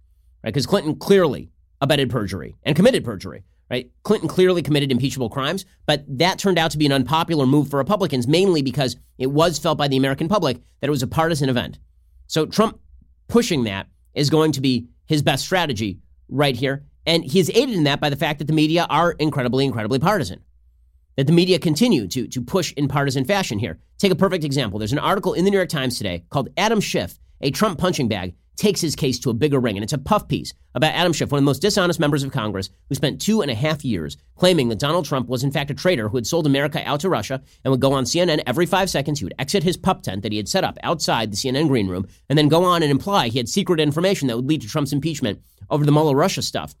[0.43, 0.53] right?
[0.53, 1.51] Because Clinton clearly
[1.81, 3.91] abetted perjury and committed perjury, right?
[4.03, 7.77] Clinton clearly committed impeachable crimes, but that turned out to be an unpopular move for
[7.77, 11.49] Republicans, mainly because it was felt by the American public that it was a partisan
[11.49, 11.77] event.
[12.27, 12.79] So Trump
[13.27, 15.99] pushing that is going to be his best strategy
[16.29, 16.85] right here.
[17.09, 20.41] And he's aided in that by the fact that the media are incredibly, incredibly partisan.
[21.17, 23.79] That the media continue to, to push in partisan fashion here.
[23.97, 24.77] Take a perfect example.
[24.77, 28.09] There's an article in the New York Times today called Adam Schiff, a Trump punching
[28.09, 29.75] bag, takes his case to a bigger ring.
[29.75, 32.31] And it's a puff piece about Adam Schiff, one of the most dishonest members of
[32.31, 35.71] Congress, who spent two and a half years claiming that Donald Trump was in fact
[35.71, 38.67] a traitor who had sold America out to Russia and would go on CNN every
[38.67, 39.17] five seconds.
[39.17, 41.87] He would exit his pup tent that he had set up outside the CNN green
[41.87, 44.67] room and then go on and imply he had secret information that would lead to
[44.67, 45.41] Trump's impeachment
[45.71, 46.75] over the Mueller Russia stuff.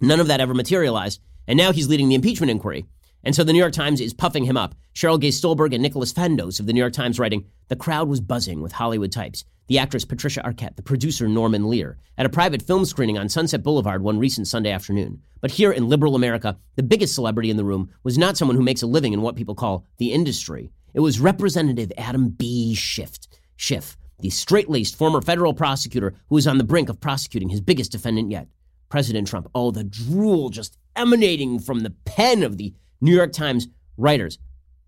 [0.00, 1.20] None of that ever materialized.
[1.46, 2.86] And now he's leading the impeachment inquiry.
[3.22, 4.74] And so the New York Times is puffing him up.
[4.94, 8.20] Sheryl Gay Stolberg and Nicholas Fandos of the New York Times writing, The crowd was
[8.20, 9.44] buzzing with Hollywood types.
[9.66, 13.62] The actress Patricia Arquette, the producer Norman Lear, at a private film screening on Sunset
[13.62, 15.22] Boulevard one recent Sunday afternoon.
[15.40, 18.62] But here in liberal America, the biggest celebrity in the room was not someone who
[18.62, 20.70] makes a living in what people call the industry.
[20.92, 22.74] It was Representative Adam B.
[22.74, 23.16] Schiff,
[23.56, 27.92] Schiff, the straight-laced former federal prosecutor who was on the brink of prosecuting his biggest
[27.92, 28.48] defendant yet,
[28.90, 29.48] President Trump.
[29.54, 34.38] Oh, the drool just emanating from the pen of the New York Times writers.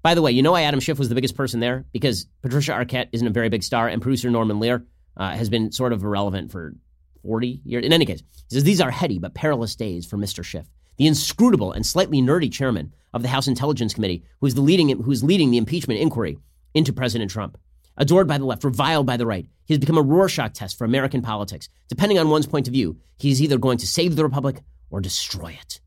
[0.03, 1.87] By the way, you know why Adam Schiff was the biggest person there?
[1.93, 4.85] Because Patricia Arquette isn't a very big star, and producer Norman Lear
[5.17, 6.75] uh, has been sort of irrelevant for
[7.23, 7.85] 40 years.
[7.85, 10.45] In any case, he says these are heady but perilous days for Mr.
[10.45, 14.61] Schiff, the inscrutable and slightly nerdy chairman of the House Intelligence Committee, who is, the
[14.61, 16.37] leading, who is leading the impeachment inquiry
[16.75, 17.57] into President Trump.
[17.97, 20.85] Adored by the left, reviled by the right, he has become a Rorschach test for
[20.85, 21.69] American politics.
[21.89, 25.01] Depending on one's point of view, he is either going to save the Republic or
[25.01, 25.81] destroy it.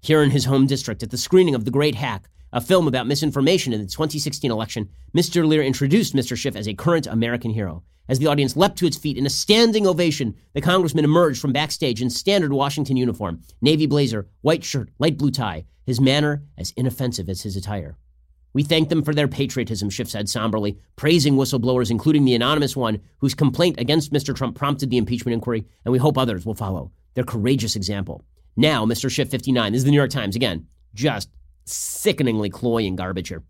[0.00, 3.06] Here in his home district, at the screening of The Great Hack, a film about
[3.06, 5.46] misinformation in the 2016 election, Mr.
[5.46, 6.36] Lear introduced Mr.
[6.36, 7.82] Schiff as a current American hero.
[8.08, 11.52] As the audience leapt to its feet in a standing ovation, the congressman emerged from
[11.52, 16.72] backstage in standard Washington uniform, navy blazer, white shirt, light blue tie, his manner as
[16.76, 17.96] inoffensive as his attire.
[18.54, 23.00] We thank them for their patriotism, Schiff said somberly, praising whistleblowers, including the anonymous one
[23.18, 24.34] whose complaint against Mr.
[24.34, 28.24] Trump prompted the impeachment inquiry, and we hope others will follow their courageous example.
[28.56, 29.10] Now, Mr.
[29.10, 31.30] Schiff 59, this is the New York Times again, just
[31.64, 33.42] sickeningly cloying garbage here,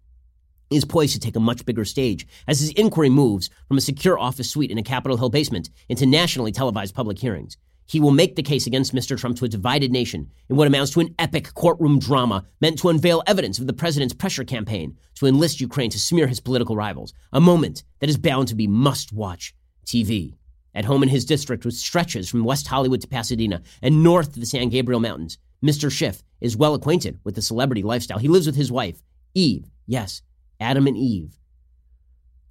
[0.71, 4.19] is poised to take a much bigger stage as his inquiry moves from a secure
[4.19, 7.57] office suite in a Capitol Hill basement into nationally televised public hearings.
[7.93, 9.19] He will make the case against Mr.
[9.19, 12.89] Trump to a divided nation in what amounts to an epic courtroom drama meant to
[12.89, 17.13] unveil evidence of the president's pressure campaign to enlist Ukraine to smear his political rivals,
[17.35, 20.33] a moment that is bound to be must watch TV.
[20.75, 24.41] At home in his district, which stretches from West Hollywood to Pasadena and north to
[24.41, 25.93] the San Gabriel Mountains, Mr.
[25.93, 28.17] Schiff is well acquainted with the celebrity lifestyle.
[28.17, 29.03] He lives with his wife,
[29.35, 29.67] Eve.
[29.87, 30.23] Yes,
[30.59, 31.39] Adam and Eve.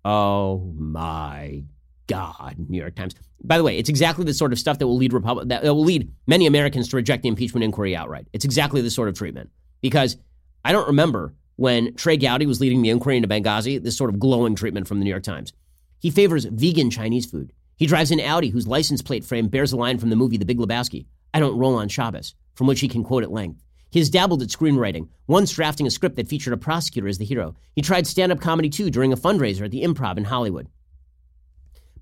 [0.05, 1.63] Oh my
[2.11, 3.15] God, New York Times.
[3.43, 5.83] By the way, it's exactly the sort of stuff that will lead Republic that will
[5.83, 8.27] lead many Americans to reject the impeachment inquiry outright.
[8.33, 9.49] It's exactly the sort of treatment
[9.81, 10.17] because
[10.65, 14.19] I don't remember when Trey Gowdy was leading the inquiry into Benghazi this sort of
[14.19, 15.53] glowing treatment from the New York Times.
[15.99, 17.53] He favors vegan Chinese food.
[17.77, 20.45] He drives an Audi whose license plate frame bears a line from the movie The
[20.45, 21.05] Big Lebowski.
[21.33, 23.63] I don't roll on Shabbos, from which he can quote at length.
[23.91, 27.25] He has dabbled at screenwriting, once drafting a script that featured a prosecutor as the
[27.25, 27.55] hero.
[27.75, 30.67] He tried stand up comedy too during a fundraiser at the Improv in Hollywood.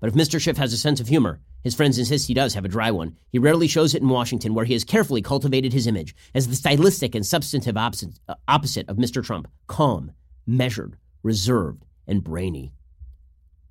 [0.00, 0.40] But if Mr.
[0.40, 3.16] Schiff has a sense of humor, his friends insist he does have a dry one.
[3.30, 6.56] He rarely shows it in Washington, where he has carefully cultivated his image as the
[6.56, 9.22] stylistic and substantive opposite, uh, of Mr.
[9.22, 10.12] Trump calm,
[10.46, 12.72] measured, reserved, and brainy.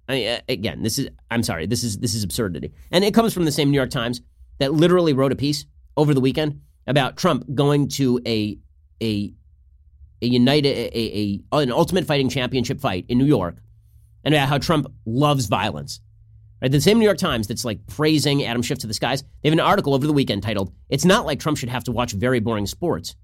[0.08, 2.74] I uh, again, this is I'm sorry, this is this is absurdity.
[2.92, 4.22] And it comes from the same New York Times
[4.60, 5.66] that literally wrote a piece
[5.98, 8.58] over the weekend about Trump going to a
[9.02, 9.34] a
[10.22, 13.58] a united a, a an ultimate fighting championship fight in New York
[14.24, 16.02] and about how Trump loves violence
[16.62, 16.72] Right?
[16.72, 19.54] The same New York Times that's like praising Adam Schiff to the skies, they have
[19.54, 22.40] an article over the weekend titled, It's Not Like Trump Should Have to Watch Very
[22.40, 23.16] Boring Sports.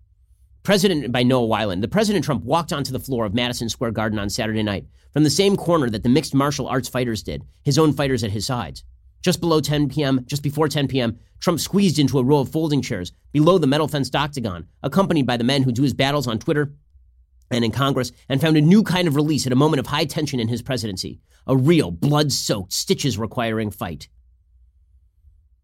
[0.63, 1.81] President by Noah Weiland.
[1.81, 5.23] The President Trump walked onto the floor of Madison Square Garden on Saturday night from
[5.23, 8.45] the same corner that the mixed martial arts fighters did, his own fighters at his
[8.45, 8.83] sides.
[9.21, 12.81] Just below 10 p.m., just before 10 p.m., Trump squeezed into a row of folding
[12.81, 16.39] chairs below the metal fenced octagon, accompanied by the men who do his battles on
[16.39, 16.73] Twitter
[17.51, 20.05] and in Congress, and found a new kind of release at a moment of high
[20.05, 24.07] tension in his presidency a real blood soaked, stitches requiring fight.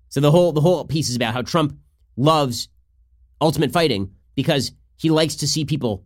[0.09, 1.77] So the whole the whole piece is about how Trump
[2.15, 2.67] loves
[3.39, 6.05] ultimate fighting because he likes to see people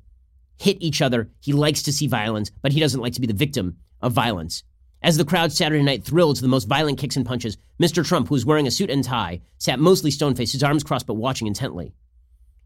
[0.57, 1.30] hit each other.
[1.41, 4.63] He likes to see violence, but he doesn't like to be the victim of violence.
[5.01, 8.05] As the crowd Saturday night thrilled to the most violent kicks and punches, Mr.
[8.05, 11.05] Trump, who was wearing a suit and tie, sat mostly stone faced, his arms crossed
[11.05, 11.93] but watching intently.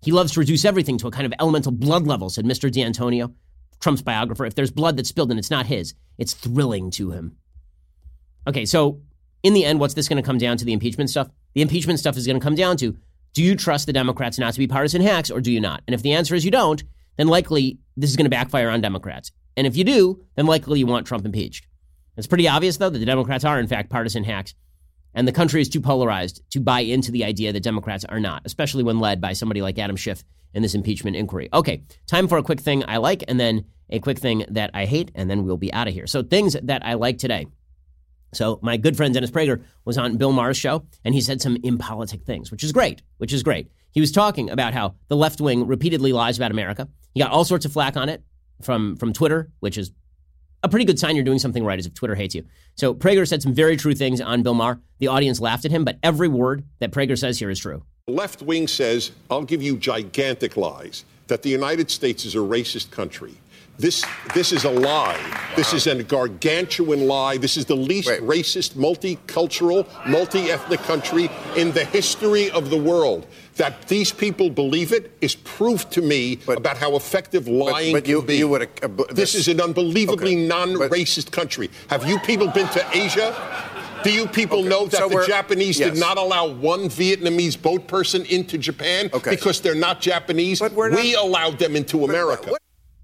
[0.02, 2.72] He loves to reduce everything to a kind of elemental blood level, said Mr.
[2.72, 3.34] D'Antonio,
[3.80, 4.46] Trump's biographer.
[4.46, 7.38] If there's blood that's spilled and it's not his, it's thrilling to him.
[8.48, 9.02] Okay, so
[9.44, 11.30] in the end, what's this going to come down to the impeachment stuff?
[11.54, 12.98] The impeachment stuff is going to come down to
[13.34, 15.84] do you trust the Democrats not to be partisan hacks or do you not?
[15.88, 16.84] And if the answer is you don't,
[17.18, 19.32] then likely this is going to backfire on Democrats.
[19.56, 21.68] And if you do, then likely you want Trump impeached.
[22.18, 24.54] It's pretty obvious, though, that the Democrats are, in fact, partisan hacks.
[25.14, 28.44] And the country is too polarized to buy into the idea that Democrats are not,
[28.46, 31.50] especially when led by somebody like Adam Schiff in this impeachment inquiry.
[31.54, 34.86] Okay, time for a quick thing I like and then a quick thing that I
[34.86, 36.08] hate, and then we'll be out of here.
[36.08, 37.48] So, things that I like today.
[38.34, 41.58] So, my good friend Dennis Prager was on Bill Maher's show, and he said some
[41.64, 43.72] impolitic things, which is great, which is great.
[43.92, 46.88] He was talking about how the left wing repeatedly lies about America.
[47.14, 48.24] He got all sorts of flack on it
[48.62, 49.92] from, from Twitter, which is
[50.64, 52.46] a pretty good sign you're doing something right, is if Twitter hates you.
[52.76, 54.80] So, Prager said some very true things on Bill Maher.
[55.00, 57.84] The audience laughed at him, but every word that Prager says here is true.
[58.08, 62.40] The left wing says, I'll give you gigantic lies, that the United States is a
[62.40, 63.38] racist country
[63.80, 64.06] this
[64.36, 65.18] this is a lie.
[65.56, 67.38] This is a gargantuan lie.
[67.38, 68.22] This is the least Wait.
[68.22, 73.26] racist, multicultural, multi-ethnic country in the history of the world.
[73.60, 78.04] That these people believe it is proof to me but, about how effective lying but,
[78.04, 78.38] but you, can be.
[78.38, 81.70] You would, uh, this, this, is an unbelievably okay, non-racist country.
[81.90, 83.36] Have you people been to Asia?
[84.06, 84.70] Do you people okay.
[84.70, 85.92] know that so the Japanese yes.
[85.92, 89.32] did not allow one Vietnamese boat person into Japan okay.
[89.32, 90.60] because they're not Japanese?
[90.62, 92.52] But we're not, we allowed them into America.
[92.52, 92.62] What,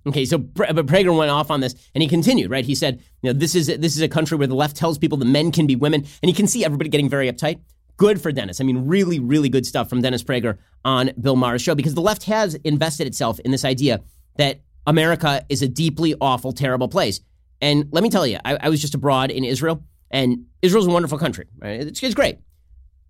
[0.08, 2.51] Okay, so but Prager went off on this, and he continued.
[2.51, 4.99] Right, he said, "You know, this is this is a country where the left tells
[4.99, 7.60] people that men can be women," and you can see everybody getting very uptight.
[7.98, 8.60] Good for Dennis.
[8.60, 12.02] I mean, really, really good stuff from Dennis Prager on Bill Maher's show because the
[12.02, 14.02] left has invested itself in this idea
[14.38, 17.22] that America is a deeply awful, terrible place.
[17.62, 19.82] And let me tell you, I, I was just abroad in Israel,
[20.12, 21.48] and Israel's a wonderful country.
[21.58, 21.82] Right?
[21.82, 22.39] It's, it's great.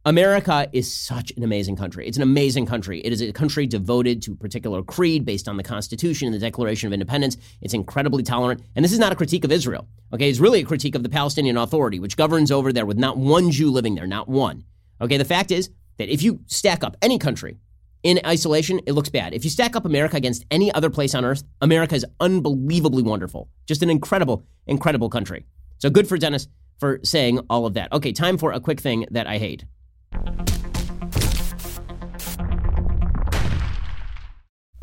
[0.08, 2.08] America is such an amazing country.
[2.08, 3.02] It's an amazing country.
[3.02, 6.40] It is a country devoted to a particular creed based on the Constitution and the
[6.40, 7.38] Declaration of Independence.
[7.64, 8.62] It's incredibly tolerant.
[8.76, 9.88] And this is not a critique of Israel.
[10.14, 13.18] Okay, it's really a critique of the Palestinian Authority, which governs over there with not
[13.18, 14.64] one Jew living there, not one.
[15.02, 17.58] Okay, the fact is that if you stack up any country
[18.04, 19.34] in isolation, it looks bad.
[19.34, 23.50] If you stack up America against any other place on earth, America is unbelievably wonderful.
[23.66, 25.46] Just an incredible, incredible country.
[25.80, 27.92] So good for Dennis for saying all of that.
[27.92, 29.66] Okay, time for a quick thing that I hate.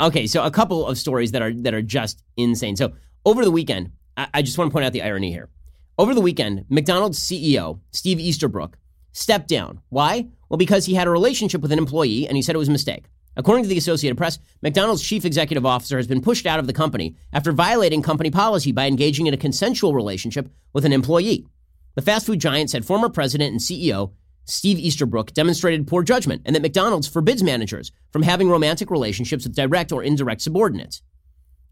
[0.00, 2.76] Okay, so a couple of stories that are that are just insane.
[2.76, 2.92] So
[3.24, 5.48] over the weekend, I, I just want to point out the irony here.
[5.96, 8.76] Over the weekend, McDonald's CEO Steve Easterbrook
[9.12, 9.80] stepped down.
[9.88, 10.26] Why?
[10.48, 12.72] Well, because he had a relationship with an employee and he said it was a
[12.72, 13.04] mistake.
[13.36, 16.72] According to the Associated Press, McDonald's chief executive officer has been pushed out of the
[16.72, 21.46] company after violating company policy by engaging in a consensual relationship with an employee.
[21.94, 24.12] The fast food giant said former president and CEO
[24.44, 29.54] Steve Easterbrook demonstrated poor judgment and that McDonald's forbids managers from having romantic relationships with
[29.54, 31.00] direct or indirect subordinates.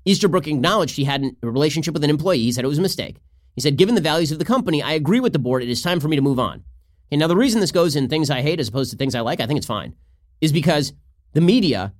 [0.04, 2.38] Easterbrook acknowledged he had a relationship with an employee.
[2.38, 3.16] He said it was a mistake.
[3.54, 5.62] He said, Given the values of the company, I agree with the board.
[5.62, 6.64] It is time for me to move on.
[7.10, 9.20] And now, the reason this goes in things I hate as opposed to things I
[9.20, 9.94] like, I think it's fine,
[10.40, 10.92] is because
[11.32, 11.92] the media,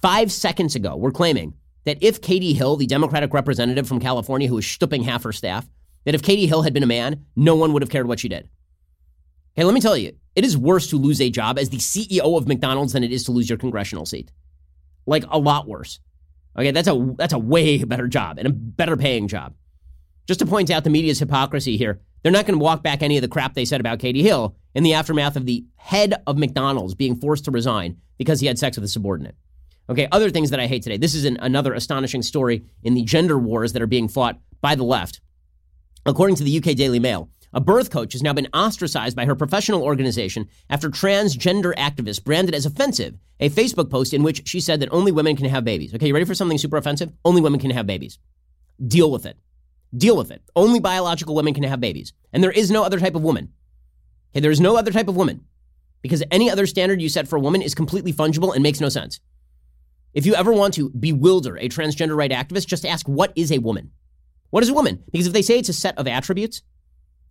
[0.00, 1.54] five seconds ago, were claiming
[1.84, 5.68] that if Katie Hill, the Democratic representative from California who was stooping half her staff,
[6.04, 8.28] that if Katie Hill had been a man, no one would have cared what she
[8.28, 8.48] did.
[9.54, 12.36] Hey, let me tell you, it is worse to lose a job as the CEO
[12.36, 14.32] of McDonald's than it is to lose your congressional seat.
[15.06, 16.00] Like a lot worse.
[16.58, 19.54] Okay, that's a that's a way better job and a better paying job.
[20.26, 23.18] Just to point out the media's hypocrisy here, they're not going to walk back any
[23.18, 26.38] of the crap they said about Katie Hill in the aftermath of the head of
[26.38, 29.36] McDonald's being forced to resign because he had sex with a subordinate.
[29.90, 30.96] Okay, other things that I hate today.
[30.96, 34.74] This is an, another astonishing story in the gender wars that are being fought by
[34.74, 35.20] the left.
[36.06, 39.36] According to the UK Daily Mail, a birth coach has now been ostracized by her
[39.36, 44.80] professional organization after transgender activists branded as offensive a Facebook post in which she said
[44.80, 45.94] that only women can have babies.
[45.94, 47.12] Okay, you ready for something super offensive?
[47.24, 48.18] Only women can have babies.
[48.84, 49.36] Deal with it.
[49.96, 50.42] Deal with it.
[50.56, 52.12] Only biological women can have babies.
[52.32, 53.52] And there is no other type of woman.
[54.32, 55.44] Okay, there is no other type of woman
[56.02, 58.88] because any other standard you set for a woman is completely fungible and makes no
[58.88, 59.20] sense.
[60.12, 63.58] If you ever want to bewilder a transgender right activist, just ask what is a
[63.58, 63.92] woman?
[64.50, 65.02] What is a woman?
[65.10, 66.62] Because if they say it's a set of attributes,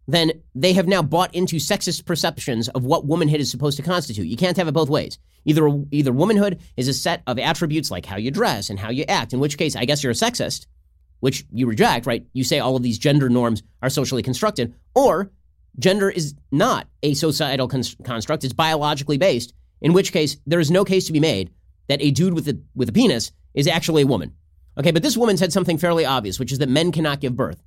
[0.07, 4.27] then they have now bought into sexist perceptions of what womanhood is supposed to constitute.
[4.27, 5.17] You can't have it both ways.
[5.45, 9.05] Either either womanhood is a set of attributes like how you dress and how you
[9.07, 10.65] act, in which case I guess you're a sexist,
[11.23, 12.25] which you reject, right?
[12.33, 15.31] You say all of these gender norms are socially constructed, or
[15.79, 20.83] gender is not a societal construct, it's biologically based, in which case there is no
[20.83, 21.49] case to be made
[21.87, 24.33] that a dude with a with a penis is actually a woman.
[24.77, 27.63] Okay, but this woman said something fairly obvious, which is that men cannot give birth.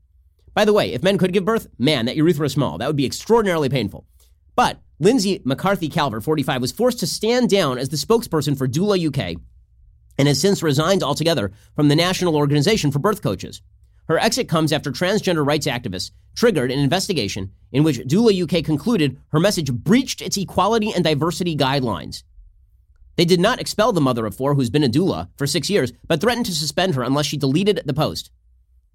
[0.52, 2.76] By the way, if men could give birth, man, that urethra is small.
[2.76, 4.06] That would be extraordinarily painful.
[4.54, 8.98] But Lindsay McCarthy Calvert, 45, was forced to stand down as the spokesperson for Doula
[9.00, 9.40] UK
[10.18, 13.62] and has since resigned altogether from the National Organization for Birth Coaches.
[14.08, 19.18] Her exit comes after transgender rights activists triggered an investigation in which Doula UK concluded
[19.28, 22.22] her message breached its equality and diversity guidelines.
[23.16, 25.92] They did not expel the mother of four who's been a doula for six years,
[26.06, 28.30] but threatened to suspend her unless she deleted the post.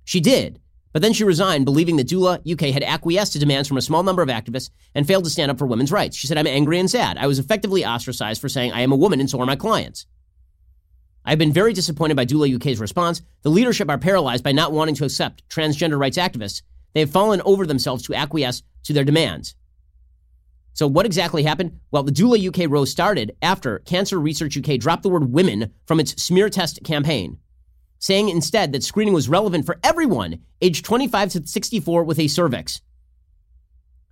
[0.05, 0.59] She did,
[0.93, 4.03] but then she resigned, believing that Doula UK had acquiesced to demands from a small
[4.03, 6.17] number of activists and failed to stand up for women's rights.
[6.17, 7.17] She said, I'm angry and sad.
[7.17, 10.05] I was effectively ostracized for saying I am a woman and so are my clients.
[11.23, 13.21] I've been very disappointed by Doula UK's response.
[13.43, 16.63] The leadership are paralyzed by not wanting to accept transgender rights activists.
[16.93, 19.55] They have fallen over themselves to acquiesce to their demands.
[20.73, 21.79] So, what exactly happened?
[21.91, 25.99] Well, the Doula UK row started after Cancer Research UK dropped the word women from
[25.99, 27.37] its smear test campaign,
[27.99, 32.81] saying instead that screening was relevant for everyone aged 25 to 64 with a cervix.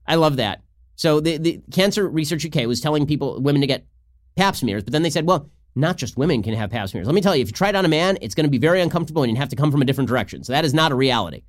[0.06, 0.62] I love that.
[0.96, 3.88] So, the, the Cancer Research UK was telling people, women to get
[4.36, 7.08] pap smears, but then they said, well, not just women can have pap smears.
[7.08, 8.58] Let me tell you, if you try it on a man, it's going to be
[8.58, 10.44] very uncomfortable and you have to come from a different direction.
[10.44, 11.44] So, that is not a reality.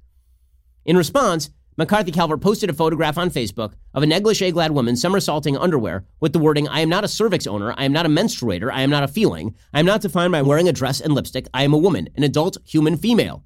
[0.85, 5.57] In response, McCarthy Calvert posted a photograph on Facebook of a negligee clad woman somersaulting
[5.57, 8.71] underwear with the wording, I am not a cervix owner, I am not a menstruator,
[8.71, 11.49] I am not a feeling, I am not defined by wearing a dress and lipstick,
[11.55, 13.45] I am a woman, an adult human female.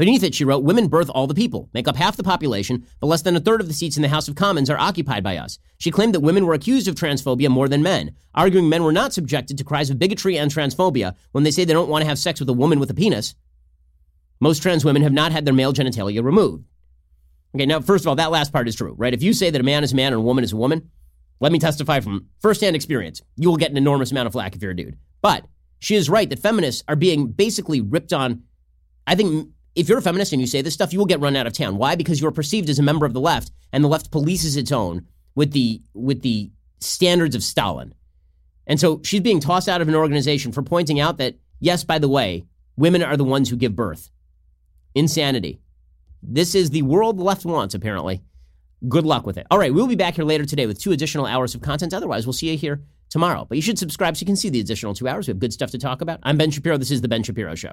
[0.00, 3.08] Beneath it, she wrote, Women birth all the people, make up half the population, but
[3.08, 5.36] less than a third of the seats in the House of Commons are occupied by
[5.36, 5.58] us.
[5.76, 9.12] She claimed that women were accused of transphobia more than men, arguing men were not
[9.12, 12.18] subjected to cries of bigotry and transphobia when they say they don't want to have
[12.18, 13.34] sex with a woman with a penis.
[14.40, 16.64] Most trans women have not had their male genitalia removed.
[17.54, 19.12] Okay, now, first of all, that last part is true, right?
[19.12, 20.90] If you say that a man is a man and a woman is a woman,
[21.40, 23.20] let me testify from firsthand experience.
[23.36, 24.96] You will get an enormous amount of flack if you're a dude.
[25.20, 25.44] But
[25.78, 28.44] she is right that feminists are being basically ripped on.
[29.06, 29.50] I think
[29.80, 31.54] if you're a feminist and you say this stuff, you will get run out of
[31.54, 31.78] town.
[31.78, 31.94] Why?
[31.96, 35.06] Because you're perceived as a member of the left, and the left polices its own
[35.34, 36.50] with the with the
[36.80, 37.94] standards of Stalin.
[38.66, 41.98] And so she's being tossed out of an organization for pointing out that, yes, by
[41.98, 42.44] the way,
[42.76, 44.10] women are the ones who give birth.
[44.94, 45.60] Insanity.
[46.22, 48.22] This is the world the left wants, apparently.
[48.86, 49.46] Good luck with it.
[49.50, 51.94] All right, we'll be back here later today with two additional hours of content.
[51.94, 53.46] Otherwise, we'll see you here tomorrow.
[53.48, 55.26] But you should subscribe so you can see the additional two hours.
[55.26, 56.20] We have good stuff to talk about.
[56.22, 56.76] I'm Ben Shapiro.
[56.76, 57.72] This is The Ben Shapiro Show.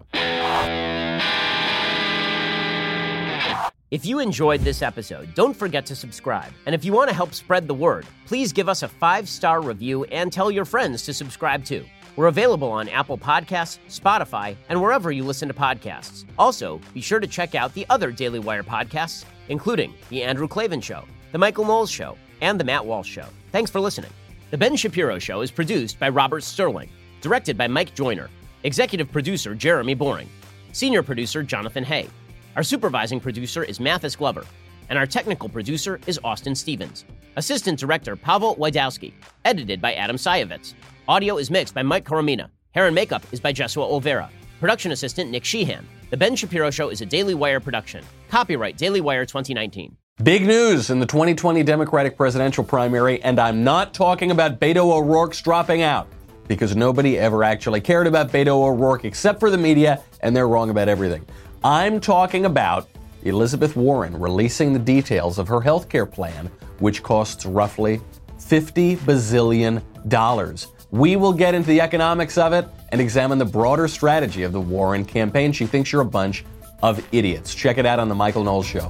[3.90, 6.52] If you enjoyed this episode, don't forget to subscribe.
[6.66, 9.62] And if you want to help spread the word, please give us a five star
[9.62, 11.86] review and tell your friends to subscribe too.
[12.18, 16.26] We're available on Apple Podcasts, Spotify, and wherever you listen to podcasts.
[16.38, 20.82] Also, be sure to check out the other Daily Wire podcasts, including The Andrew Klavan
[20.82, 23.28] Show, The Michael Knowles Show, and The Matt Walsh Show.
[23.54, 24.12] Thanks for listening.
[24.52, 26.90] The Ben Shapiro Show is produced by Robert Sterling,
[27.22, 28.30] directed by Mike Joyner,
[28.64, 30.28] executive producer Jeremy Boring,
[30.74, 32.10] senior producer Jonathan Hay.
[32.58, 34.44] Our supervising producer is Mathis Glover,
[34.90, 37.06] and our technical producer is Austin Stevens.
[37.36, 39.14] Assistant director Pavel Wydowski,
[39.46, 40.74] edited by Adam Sayevitz.
[41.08, 42.50] Audio is mixed by Mike Coromina.
[42.72, 44.30] Hair and makeup is by Jesua Olvera.
[44.60, 45.86] Production assistant Nick Sheehan.
[46.10, 48.04] The Ben Shapiro Show is a Daily Wire production.
[48.28, 49.96] Copyright Daily Wire 2019.
[50.24, 55.44] Big news in the 2020 Democratic presidential primary, and I'm not talking about Beto O'Rourke's
[55.44, 56.08] dropping out
[56.48, 60.72] because nobody ever actually cared about Beto O'Rourke except for the media, and they're wrong
[60.72, 61.24] about everything.
[61.68, 62.88] I'm talking about
[63.24, 66.50] Elizabeth Warren releasing the details of her health care plan,
[66.80, 68.00] which costs roughly
[68.40, 70.68] 50 bazillion dollars.
[70.92, 74.62] We will get into the economics of it and examine the broader strategy of the
[74.62, 75.52] Warren campaign.
[75.52, 76.46] She thinks you're a bunch
[76.82, 77.54] of idiots.
[77.54, 78.90] Check it out on The Michael Knowles Show.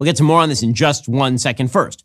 [0.00, 2.04] We'll get to more on this in just one second first.